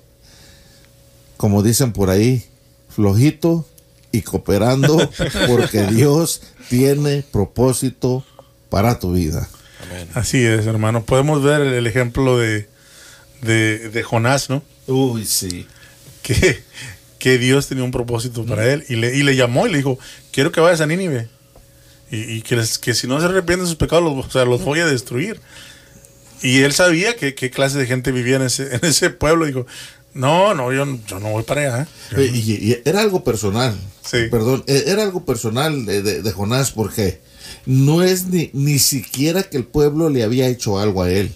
[1.38, 2.44] Como dicen por ahí,
[2.90, 3.66] flojito
[4.12, 5.10] y cooperando,
[5.46, 8.24] porque Dios tiene propósito
[8.68, 9.48] para tu vida.
[9.84, 10.08] Amén.
[10.14, 11.04] Así es, hermano.
[11.04, 12.68] Podemos ver el ejemplo de,
[13.40, 14.62] de, de Jonás, ¿no?
[14.86, 15.66] Uy, sí.
[16.22, 16.62] Que,
[17.18, 19.98] que Dios tenía un propósito para él y le, y le llamó y le dijo,
[20.32, 21.28] quiero que vayas a Nínive.
[22.10, 24.44] Y, y que, les- que si no se arrepienten de sus pecados, los, o sea,
[24.44, 25.40] los voy a destruir.
[26.42, 29.44] Y él sabía que qué clase de gente vivía en ese, en ese pueblo.
[29.46, 29.66] Dijo,
[30.14, 31.82] no, no, yo, yo no voy para allá.
[31.82, 31.86] ¿eh?
[32.12, 32.36] Eh, no".
[32.36, 32.38] Y,
[32.72, 33.76] y era algo personal.
[34.04, 34.18] Sí.
[34.30, 37.20] Perdón, eh, era algo personal de, de- de Jonás porque
[37.66, 41.34] no es ni, ni siquiera que el pueblo le había hecho algo a él.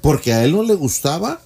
[0.00, 1.40] Porque a él no le gustaba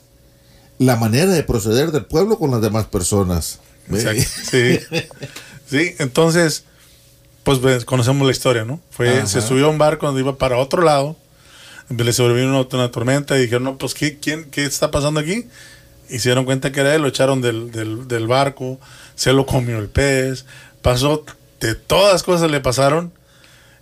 [0.79, 3.61] la manera de proceder del pueblo con las demás personas.
[3.91, 4.23] Exacto.
[4.51, 4.79] Sí.
[5.71, 6.65] sí, entonces,
[7.45, 8.81] pues conocemos la historia, ¿no?
[8.91, 9.27] Fue, Ajá.
[9.27, 11.17] se subió a un barco donde iba para otro lado,
[11.89, 15.47] le sobrevino una, una tormenta y dijeron, no, pues, ¿qué, quién, ¿qué está pasando aquí?
[16.09, 18.81] Dieron cuenta que era él, lo echaron del, del, del barco,
[19.15, 20.47] se lo comió el pez,
[20.81, 21.25] pasó,
[21.61, 23.13] de todas cosas le pasaron,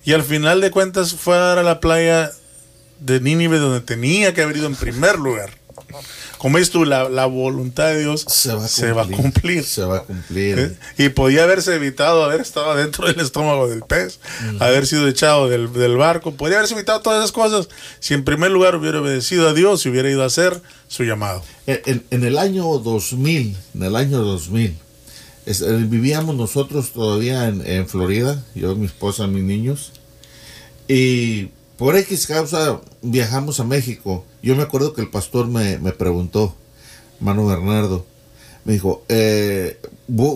[0.05, 2.31] y al final de cuentas fue a dar a la playa
[3.01, 5.51] de Nínive donde tenía que haber ido en primer lugar.
[6.39, 9.23] Como dices tú, la, la voluntad de Dios Se va a se va a cumplir.
[9.33, 9.65] cumplir.
[9.65, 10.59] Se va a cumplir.
[10.59, 10.79] ¿Eh?
[11.05, 14.21] Y podía haberse evitado haber estado dentro del estómago del pez,
[14.61, 17.69] haber sido echado del, del barco, podría haberse evitado todas esas cosas
[18.01, 21.43] si en primer lugar hubiera obedecido a Dios y hubiera ido a hacer su llamado.
[21.67, 24.77] En, en- en el año 2000, en el año 2000,
[25.47, 29.93] es- eh, vivíamos nosotros todavía en, en Florida, yo, mi esposa, mis niños,
[30.89, 34.25] y por X causa viajamos a México.
[34.43, 36.55] Yo me acuerdo que el pastor me, me preguntó,
[37.21, 38.07] Mano Bernardo,
[38.65, 39.79] me dijo, eh,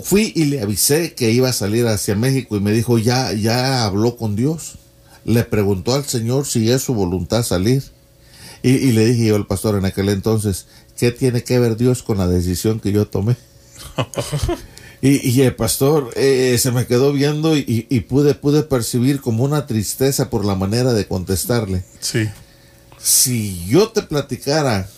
[0.04, 3.84] fui y le avisé que iba a salir hacia México y me dijo, ya, ya
[3.84, 4.78] habló con Dios.
[5.24, 7.82] Le preguntó al Señor si es su voluntad salir.
[8.62, 10.66] Y, y le dije yo al pastor en aquel entonces,
[10.96, 13.36] ¿qué tiene que ver Dios con la decisión que yo tomé?
[15.02, 19.44] y, y el pastor eh, se me quedó viendo y, y- pude, pude percibir como
[19.44, 21.84] una tristeza por la manera de contestarle.
[22.00, 22.28] Sí,
[22.98, 24.88] Si yo te platicara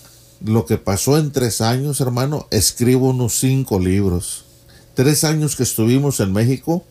[0.44, 4.44] lo que pasó en tres años, hermano, escribo unos cinco libros.
[4.94, 6.84] Tres años que estuvimos en México,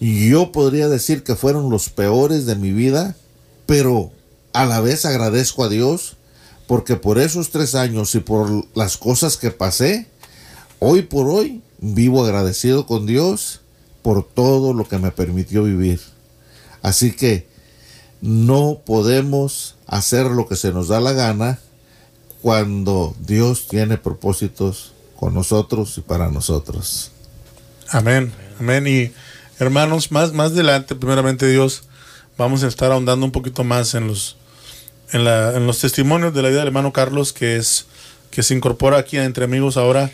[0.00, 3.14] yo podría decir que fueron los peores de mi vida,
[3.66, 4.10] pero
[4.52, 6.16] a la vez agradezco a Dios
[6.66, 10.06] porque por esos tres años y por las cosas que pasé,
[10.78, 13.60] hoy por hoy vivo agradecido con Dios
[14.02, 16.00] por todo lo que me permitió vivir.
[16.80, 17.46] Así que
[18.20, 21.58] no podemos hacer lo que se nos da la gana
[22.40, 27.10] cuando Dios tiene propósitos con nosotros y para nosotros.
[27.88, 28.86] amén, amén.
[28.86, 29.12] Y
[29.58, 31.82] hermanos, más, más adelante, primeramente Dios,
[32.38, 34.36] vamos a estar ahondando un poquito más en los,
[35.12, 37.86] en, la, en los testimonios de la vida del hermano Carlos, que es
[38.30, 40.10] que se incorpora aquí entre amigos ahora,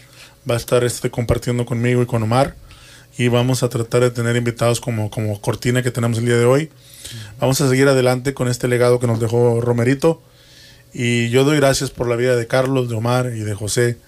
[0.49, 2.55] va a estar este, compartiendo conmigo y con Omar.
[3.17, 6.45] Y vamos a tratar de tener invitados como, como cortina que tenemos el día de
[6.45, 6.71] hoy.
[7.41, 10.23] Vamos a seguir adelante con este legado que nos dejó Romerito.
[10.95, 13.99] Y yo doy gracias por la vida de Carlos, de Omar y de José,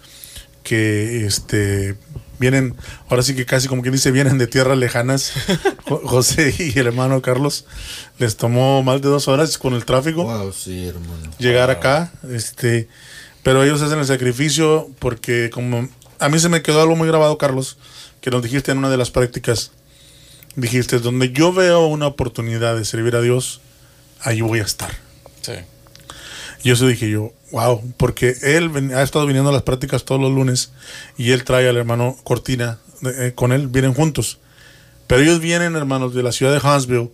[0.63, 1.97] que este
[2.39, 2.75] vienen,
[3.11, 5.33] ahora sí que casi como quien dice, vienen de tierras lejanas.
[5.89, 7.67] Jo- José y el hermano Carlos
[8.19, 11.31] les tomó más de dos horas con el tráfico Wow, sí, hermano.
[11.39, 12.89] llegar acá, este,
[13.43, 15.89] pero ellos hacen el sacrificio porque como
[16.21, 17.77] a mí se me quedó algo muy grabado, Carlos,
[18.21, 19.73] que nos dijiste en una de las prácticas,
[20.57, 23.61] dijiste, donde yo veo una oportunidad de servir a Dios,
[24.21, 24.91] ahí voy a estar.
[25.43, 25.53] Sí.
[26.63, 30.21] Y eso dije yo, wow, porque él ven- ha estado viniendo a las prácticas todos
[30.21, 30.73] los lunes
[31.17, 34.39] y él trae al hermano Cortina eh, con él, vienen juntos.
[35.07, 37.11] Pero ellos vienen, hermanos, de la ciudad de Huntsville,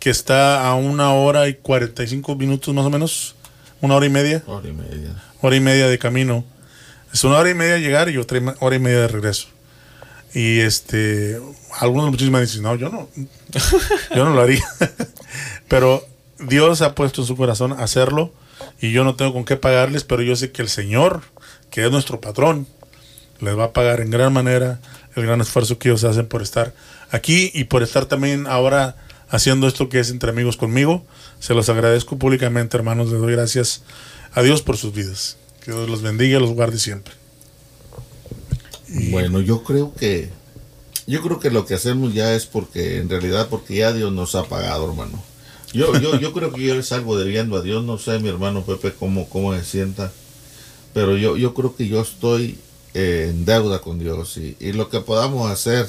[0.00, 3.36] que está a una hora y 45 minutos más o menos,
[3.80, 5.22] una hora y media, Hora y media.
[5.40, 6.44] hora y media de camino.
[7.12, 9.48] Es una hora y media llegar y otra hora y media de regreso.
[10.32, 11.40] Y este,
[11.78, 13.08] algunos muchachos me dicen, no, yo no,
[14.14, 14.64] yo no lo haría.
[15.68, 16.06] pero
[16.38, 18.32] Dios ha puesto en su corazón hacerlo
[18.80, 21.22] y yo no tengo con qué pagarles, pero yo sé que el Señor,
[21.70, 22.66] que es nuestro patrón,
[23.40, 24.80] les va a pagar en gran manera
[25.16, 26.72] el gran esfuerzo que ellos hacen por estar
[27.10, 28.96] aquí y por estar también ahora
[29.28, 31.04] haciendo esto que es entre amigos conmigo.
[31.40, 33.10] Se los agradezco públicamente, hermanos.
[33.10, 33.82] Les doy gracias
[34.34, 35.39] a Dios por sus vidas.
[35.64, 37.14] Que Dios los bendiga y los guarde siempre.
[39.10, 40.30] Bueno, yo creo que
[41.06, 44.34] yo creo que lo que hacemos ya es porque en realidad porque ya Dios nos
[44.34, 45.22] ha pagado, hermano.
[45.72, 48.64] Yo yo yo creo que yo les salgo debiendo a Dios, no sé mi hermano
[48.64, 50.12] Pepe cómo cómo se sienta,
[50.92, 52.58] pero yo yo creo que yo estoy
[52.94, 55.86] eh, en deuda con Dios y, y lo que podamos hacer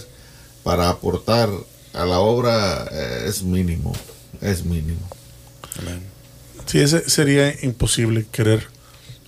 [0.63, 1.49] para aportar
[1.93, 3.93] a la obra eh, es mínimo,
[4.41, 5.07] es mínimo.
[5.79, 6.01] Amén.
[6.65, 8.67] Sí, ese sería imposible querer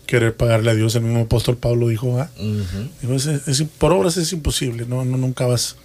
[0.06, 0.96] querer pagarle a Dios.
[0.96, 2.90] El mismo apóstol Pablo dijo, ah, Ujú.
[3.02, 4.86] dijo, "Es- es- por obras es imposible.
[4.88, 5.76] No, no, nunca vas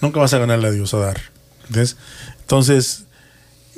[0.00, 1.20] nunca vas a ganarle a Dios a dar.
[2.40, 3.04] Entonces,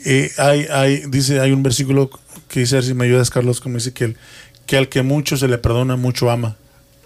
[0.05, 2.11] eh, hay, hay, dice, hay un versículo
[2.49, 4.16] que dice, si me ayudas, Carlos, como dice que, el,
[4.66, 6.57] que al que mucho se le perdona, mucho ama.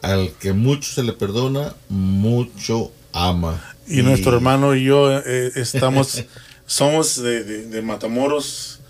[0.02, 3.62] Al que mucho se le perdona, mucho ama.
[3.88, 6.24] Y, nuestro hermano y yo eh, estamos,
[6.66, 8.80] somos de, de- de Matamoros.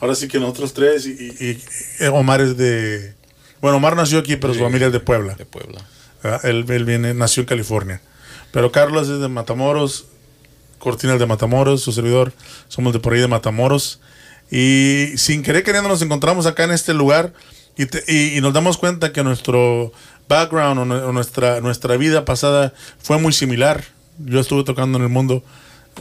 [0.00, 1.62] Ahora sí que nosotros tres, y, y- y,
[2.04, 3.14] eh, Omar es de...
[3.62, 5.34] Bueno, Omar nació aquí, pero su familia es de Puebla.
[5.36, 5.80] De Puebla.
[6.22, 6.44] ¿verdad?
[6.44, 8.02] Él, él viene, nació en California.
[8.50, 10.04] Pero Carlos es de Matamoros,
[10.78, 12.32] Cortina es de Matamoros, su servidor,
[12.68, 14.00] somos de por ahí de Matamoros.
[14.50, 17.32] Y sin querer queriendo nos encontramos acá en este lugar
[17.78, 19.92] y, te- y- y nos damos cuenta que nuestro
[20.28, 23.84] background o, o nuestra, nuestra vida pasada fue muy similar.
[24.18, 25.42] Yo estuve tocando en el mundo,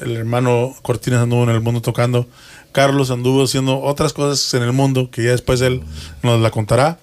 [0.02, 2.28] el hermano Cortines anduvo en el mundo tocando,
[2.74, 5.82] Carlos anduvo haciendo otras cosas en el mundo que ya después él
[6.24, 7.00] nos la contará.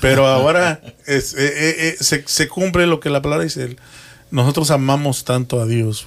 [0.00, 3.76] Pero ahora es- eh, eh, eh, se, se cumple lo que la palabra dice.
[4.30, 6.06] Nosotros amamos tanto a Dios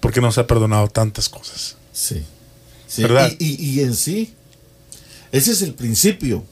[0.00, 1.76] porque nos ha perdonado tantas cosas.
[1.92, 2.24] Sí.
[2.86, 3.32] Sí, ¿Verdad?
[3.38, 4.34] Y, y- y en sí,
[5.32, 6.44] ese es el principio.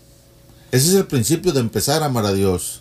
[0.73, 2.81] Ese es el principio de empezar a amar a Dios.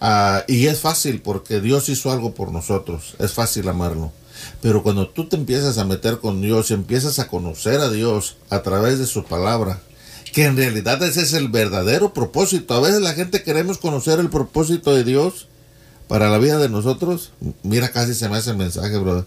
[0.00, 3.14] Ah, y es fácil porque Dios hizo algo por nosotros.
[3.20, 4.12] Es fácil amarlo.
[4.60, 8.36] Pero cuando tú te empiezas a meter con Dios y empiezas a conocer a Dios
[8.50, 9.80] a través de su palabra,
[10.32, 12.74] que en realidad ese es el verdadero propósito.
[12.74, 15.46] A veces la gente queremos conocer el propósito de Dios
[16.08, 17.32] para la vida de nosotros.
[17.62, 19.24] Mira, casi se me hace el mensaje, brother.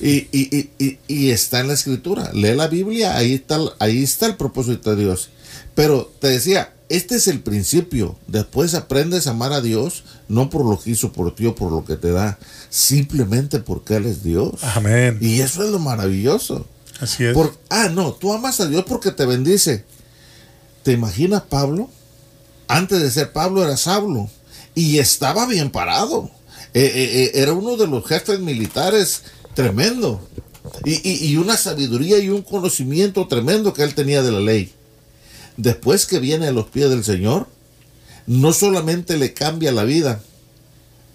[0.00, 2.30] Y, y, y, y, está en la escritura.
[2.32, 5.30] Lee la Biblia, ahí está, ahí está el propósito de Dios.
[5.74, 8.18] Pero te decía, este es el principio.
[8.26, 11.72] Después aprendes a amar a Dios, no por lo que hizo por ti o por
[11.72, 12.38] lo que te da,
[12.68, 14.62] simplemente porque Él es Dios.
[14.62, 15.18] Amén.
[15.20, 16.66] Y eso es lo maravilloso.
[17.00, 17.34] Así es.
[17.34, 19.84] Por, ah, no, tú amas a Dios porque te bendice.
[20.86, 21.90] ¿Te imaginas Pablo?
[22.68, 24.30] Antes de ser Pablo era Saulo
[24.72, 26.30] y estaba bien parado.
[26.74, 29.22] Eh, eh, eh, era uno de los jefes militares
[29.54, 30.24] tremendo.
[30.84, 34.72] Y, una sabiduría y un conocimiento tremendo que él tenía de la ley.
[35.56, 37.48] Después que viene a los pies del Señor,
[38.28, 40.20] no solamente le cambia la vida,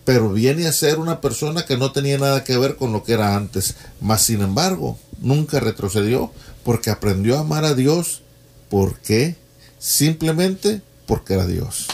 [0.03, 3.13] pero viene a ser una persona que no tenía nada que ver con lo que
[3.13, 3.75] era antes.
[4.01, 6.29] Mas, sin embargo, nunca retrocedió
[6.65, 8.21] porque aprendió a amar a Dios.
[8.69, 9.39] ¿Por qué?
[9.81, 11.87] Simplemente porque era Dios.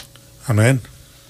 [0.46, 0.82] Amén.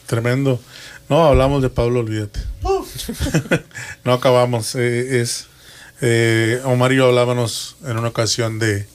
[0.07, 0.61] Tremendo.
[1.09, 2.41] No hablamos de Pablo, olvídate.
[4.05, 4.75] no acabamos.
[4.75, 5.47] Eh, es
[6.01, 8.89] eh, Omar y yo hablábamos en una ocasión de,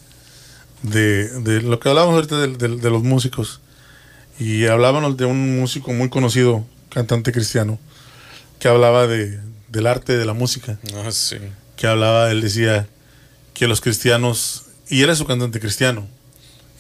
[0.82, 3.62] de, de lo que hablábamos ahorita de, de, de, los músicos.
[4.38, 7.80] Y hablábamos de un músico muy conocido, cantante cristiano,
[8.60, 9.40] que hablaba de,
[9.70, 10.80] del arte de la música.
[10.96, 11.38] Ah, sí.
[11.78, 12.90] Que hablaba, él decía
[13.54, 16.06] que los cristianos, y él es su cantante cristiano,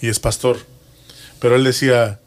[0.01, 0.72] y es pastor,
[1.43, 2.21] pero él decía,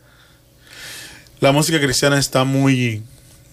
[1.41, 3.03] la música cristiana está muy,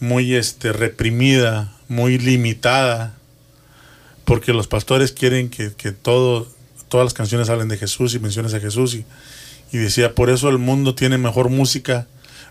[0.02, 3.16] muy este, reprimida, muy limitada,
[4.26, 6.50] porque los pastores quieren que, que todo,
[6.90, 8.94] todas las canciones hablen de Jesús y menciones a Jesús.
[8.94, 9.06] Y,
[9.72, 12.08] y, decía, por eso el mundo tiene mejor música,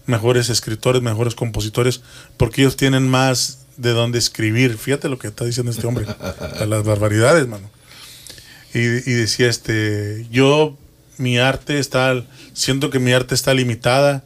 [0.06, 2.00] mejores escritores, mejores compositores,
[2.38, 4.78] porque ellos tienen más de dónde escribir.
[4.78, 6.06] Fíjate lo que está diciendo este hombre,
[6.66, 7.70] las barbaridades, mano.
[8.72, 10.78] Y, y decía, este, yo,
[11.18, 14.24] mi arte está, siento que mi arte está limitada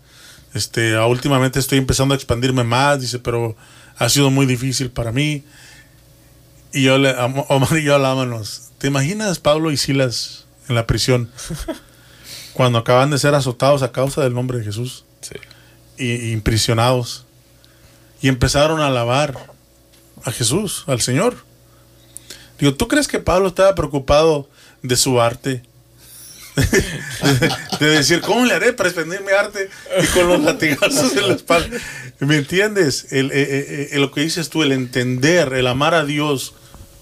[0.57, 3.55] este, últimamente estoy empezando a expandirme más, dice, pero
[3.99, 5.45] ha sido muy difícil para mí.
[6.73, 7.15] Y yo le,
[7.49, 11.31] Omar y yo hablábamos, ¿te imaginas Pablo y Silas en la prisión?
[12.55, 15.05] cuando acaban de ser azotados a causa del nombre de Jesús.
[15.21, 15.35] Sí.
[15.99, 17.27] Y, y imprisionados.
[18.23, 19.53] Y empezaron a alabar
[20.25, 21.37] a Jesús, al Señor.
[22.59, 24.49] Digo, ¿tú crees que Pablo estaba preocupado
[24.83, 25.65] de su arte?
[27.81, 29.69] de decir, ¿cómo le haré para expandir mi arte?
[30.03, 31.77] Y con los latigazos en la espalda.
[32.19, 33.13] ¿Me entiendes?
[33.13, 36.55] El, el, el, lo que dices tú, el entender, el amar a Dios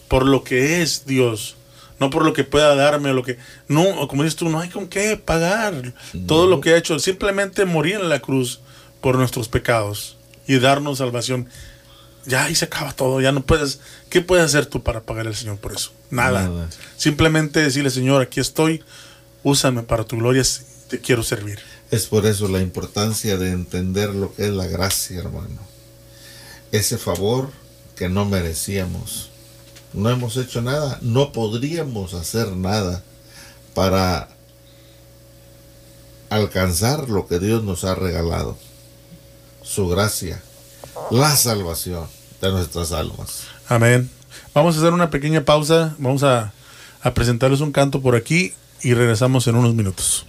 [0.08, 1.56] por lo que es Dios.
[2.00, 3.38] No por lo que pueda darme, lo que.
[3.68, 5.94] No, como dices tú, no hay con qué pagar
[6.26, 6.98] todo lo que ha hecho.
[6.98, 8.60] Simplemente morir en la cruz
[9.00, 11.48] por nuestros pecados y darnos salvación.
[12.26, 13.80] Ya ahí se acaba todo, ya no puedes.
[14.10, 15.92] ¿Qué puedes hacer tú para pagar al Señor por eso?
[16.10, 16.48] Nada.
[16.48, 16.68] Nada.
[16.96, 18.82] Simplemente decirle, Señor, aquí estoy,
[19.44, 20.42] úsame para tu gloria,
[20.88, 21.60] te quiero servir.
[21.90, 25.60] Es por eso la importancia de entender lo que es la gracia, hermano.
[26.72, 27.50] Ese favor
[27.94, 29.30] que no merecíamos.
[29.92, 33.04] No hemos hecho nada, no podríamos hacer nada
[33.74, 34.28] para
[36.30, 38.58] alcanzar lo que Dios nos ha regalado.
[39.62, 40.42] Su gracia,
[41.10, 42.08] la salvación
[42.40, 43.44] de nuestras almas.
[43.68, 44.10] Amén.
[44.52, 46.52] Vamos a hacer una pequeña pausa, vamos a,
[47.02, 48.52] a presentarles un canto por aquí
[48.84, 50.26] y regresamos en unos minutos.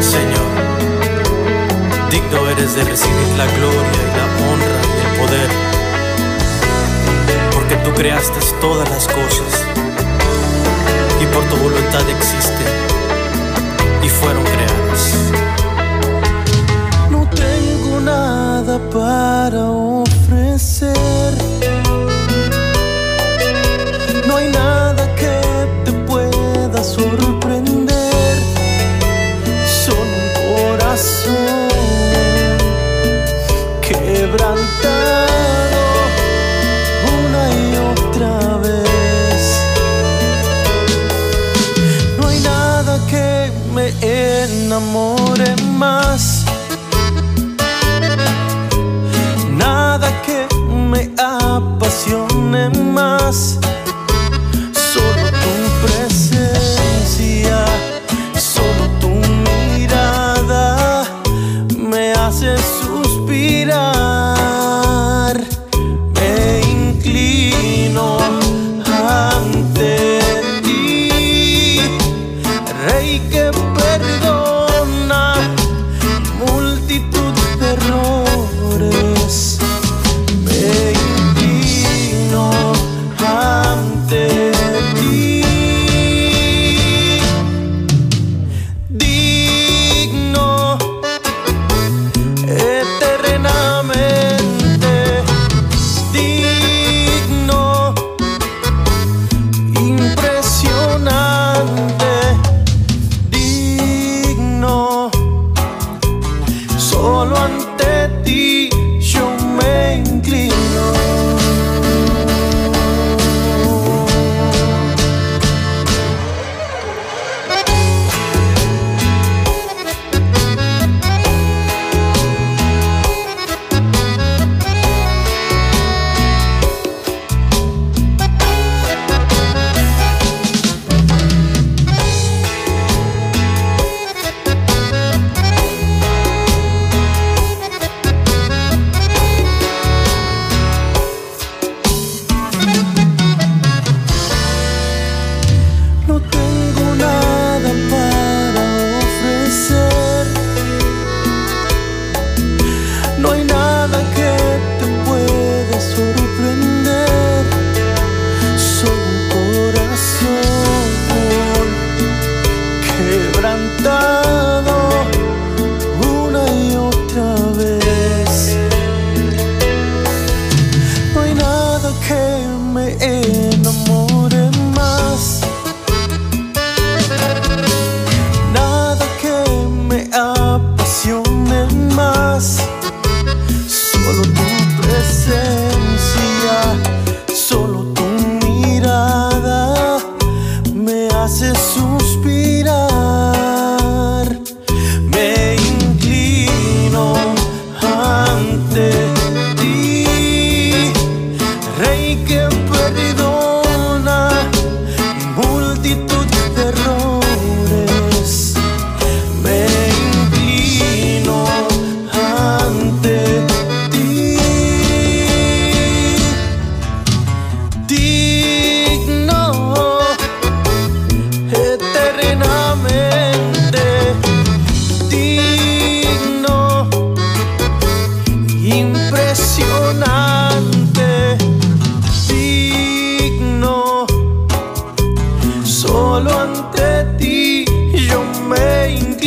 [0.00, 0.50] Señor,
[2.10, 5.50] digno eres de recibir la gloria y la honra y el poder,
[7.52, 9.64] porque tú creaste todas las cosas
[11.20, 12.66] y por tu voluntad existen
[14.04, 15.14] y fueron creadas.
[17.10, 19.79] No tengo nada para
[20.82, 20.86] No
[24.36, 25.40] hay nada que
[25.84, 28.34] te pueda sorprender.
[29.84, 31.68] Solo un corazón
[33.82, 34.56] quebrantado
[37.18, 39.42] una y otra vez.
[42.18, 46.39] No hay nada que me enamore más.
[52.50, 53.79] Apasione más.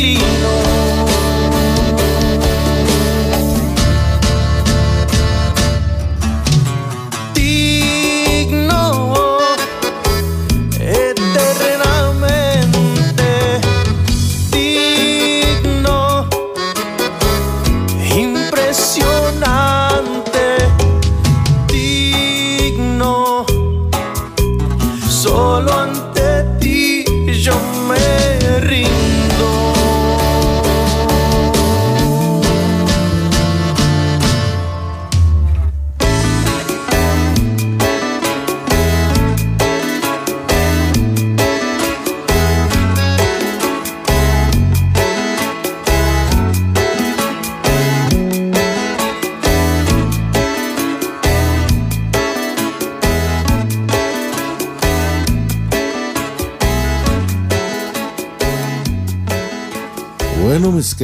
[0.04, 0.63] destino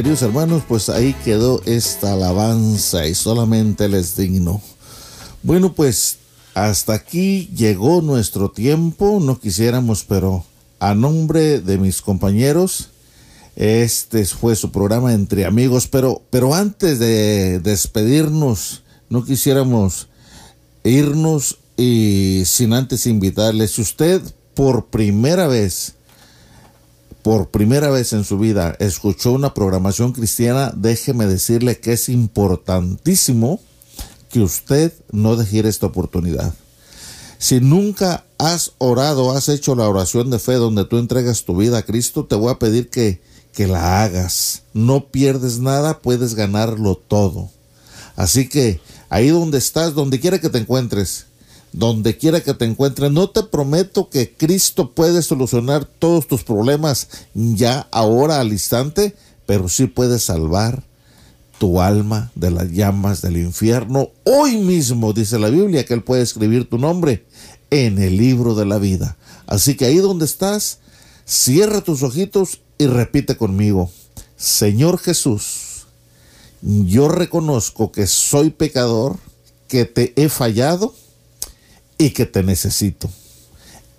[0.01, 4.59] queridos hermanos, pues ahí quedó esta alabanza y solamente Él es digno.
[5.43, 6.17] Bueno, pues
[6.55, 10.43] hasta aquí llegó nuestro tiempo, no quisiéramos, pero
[10.79, 12.89] a nombre de mis compañeros,
[13.55, 20.07] este fue su programa Entre Amigos, pero, pero antes de despedirnos, no quisiéramos
[20.83, 24.19] irnos y sin antes invitarle, si usted
[24.55, 25.93] por primera vez
[27.23, 33.59] por primera vez en su vida escuchó una programación cristiana, déjeme decirle que es importantísimo
[34.29, 36.53] que usted no deje esta oportunidad.
[37.37, 41.79] Si nunca has orado, has hecho la oración de fe donde tú entregas tu vida
[41.79, 44.63] a Cristo, te voy a pedir que, que la hagas.
[44.73, 47.49] No pierdes nada, puedes ganarlo todo.
[48.15, 51.25] Así que ahí donde estás, donde quiera que te encuentres,
[51.73, 57.07] donde quiera que te encuentres, no te prometo que Cristo puede solucionar todos tus problemas
[57.33, 59.15] ya ahora al instante,
[59.45, 60.83] pero sí puede salvar
[61.59, 64.09] tu alma de las llamas del infierno.
[64.23, 67.25] Hoy mismo dice la Biblia que Él puede escribir tu nombre
[67.69, 69.17] en el libro de la vida.
[69.47, 70.79] Así que ahí donde estás,
[71.31, 73.89] Cierra tus ojitos y repite conmigo.
[74.35, 75.85] Señor Jesús,
[76.61, 79.17] yo reconozco que soy pecador,
[79.69, 80.93] que te he fallado
[82.01, 83.11] y que te necesito.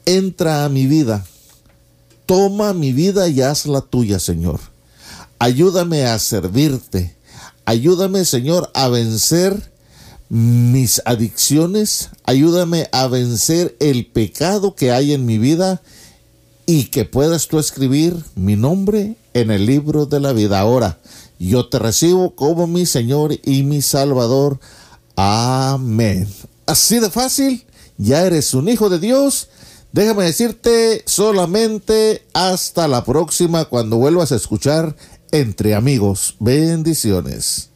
[0.05, 1.25] Entra a mi vida,
[2.27, 4.59] toma mi vida y hazla tuya, Señor.
[5.39, 7.15] Ayúdame a servirte.
[7.65, 9.71] Ayúdame, Señor, a vencer
[10.29, 12.11] mis adicciones.
[12.25, 15.81] Ayúdame a vencer el pecado que hay en mi vida
[16.67, 20.59] y que puedas tú escribir mi nombre en el libro de la vida.
[20.59, 20.99] Ahora,
[21.39, 24.59] yo te recibo como mi Señor y mi Salvador.
[25.15, 26.27] Amén.
[26.67, 27.65] Así de fácil,
[28.03, 29.49] ya eres un hijo de Dios.
[29.93, 34.97] Déjame decirte solamente hasta la próxima cuando vuelvas a escuchar
[35.31, 36.37] Entre Amigos.
[36.41, 37.72] Bendiciones.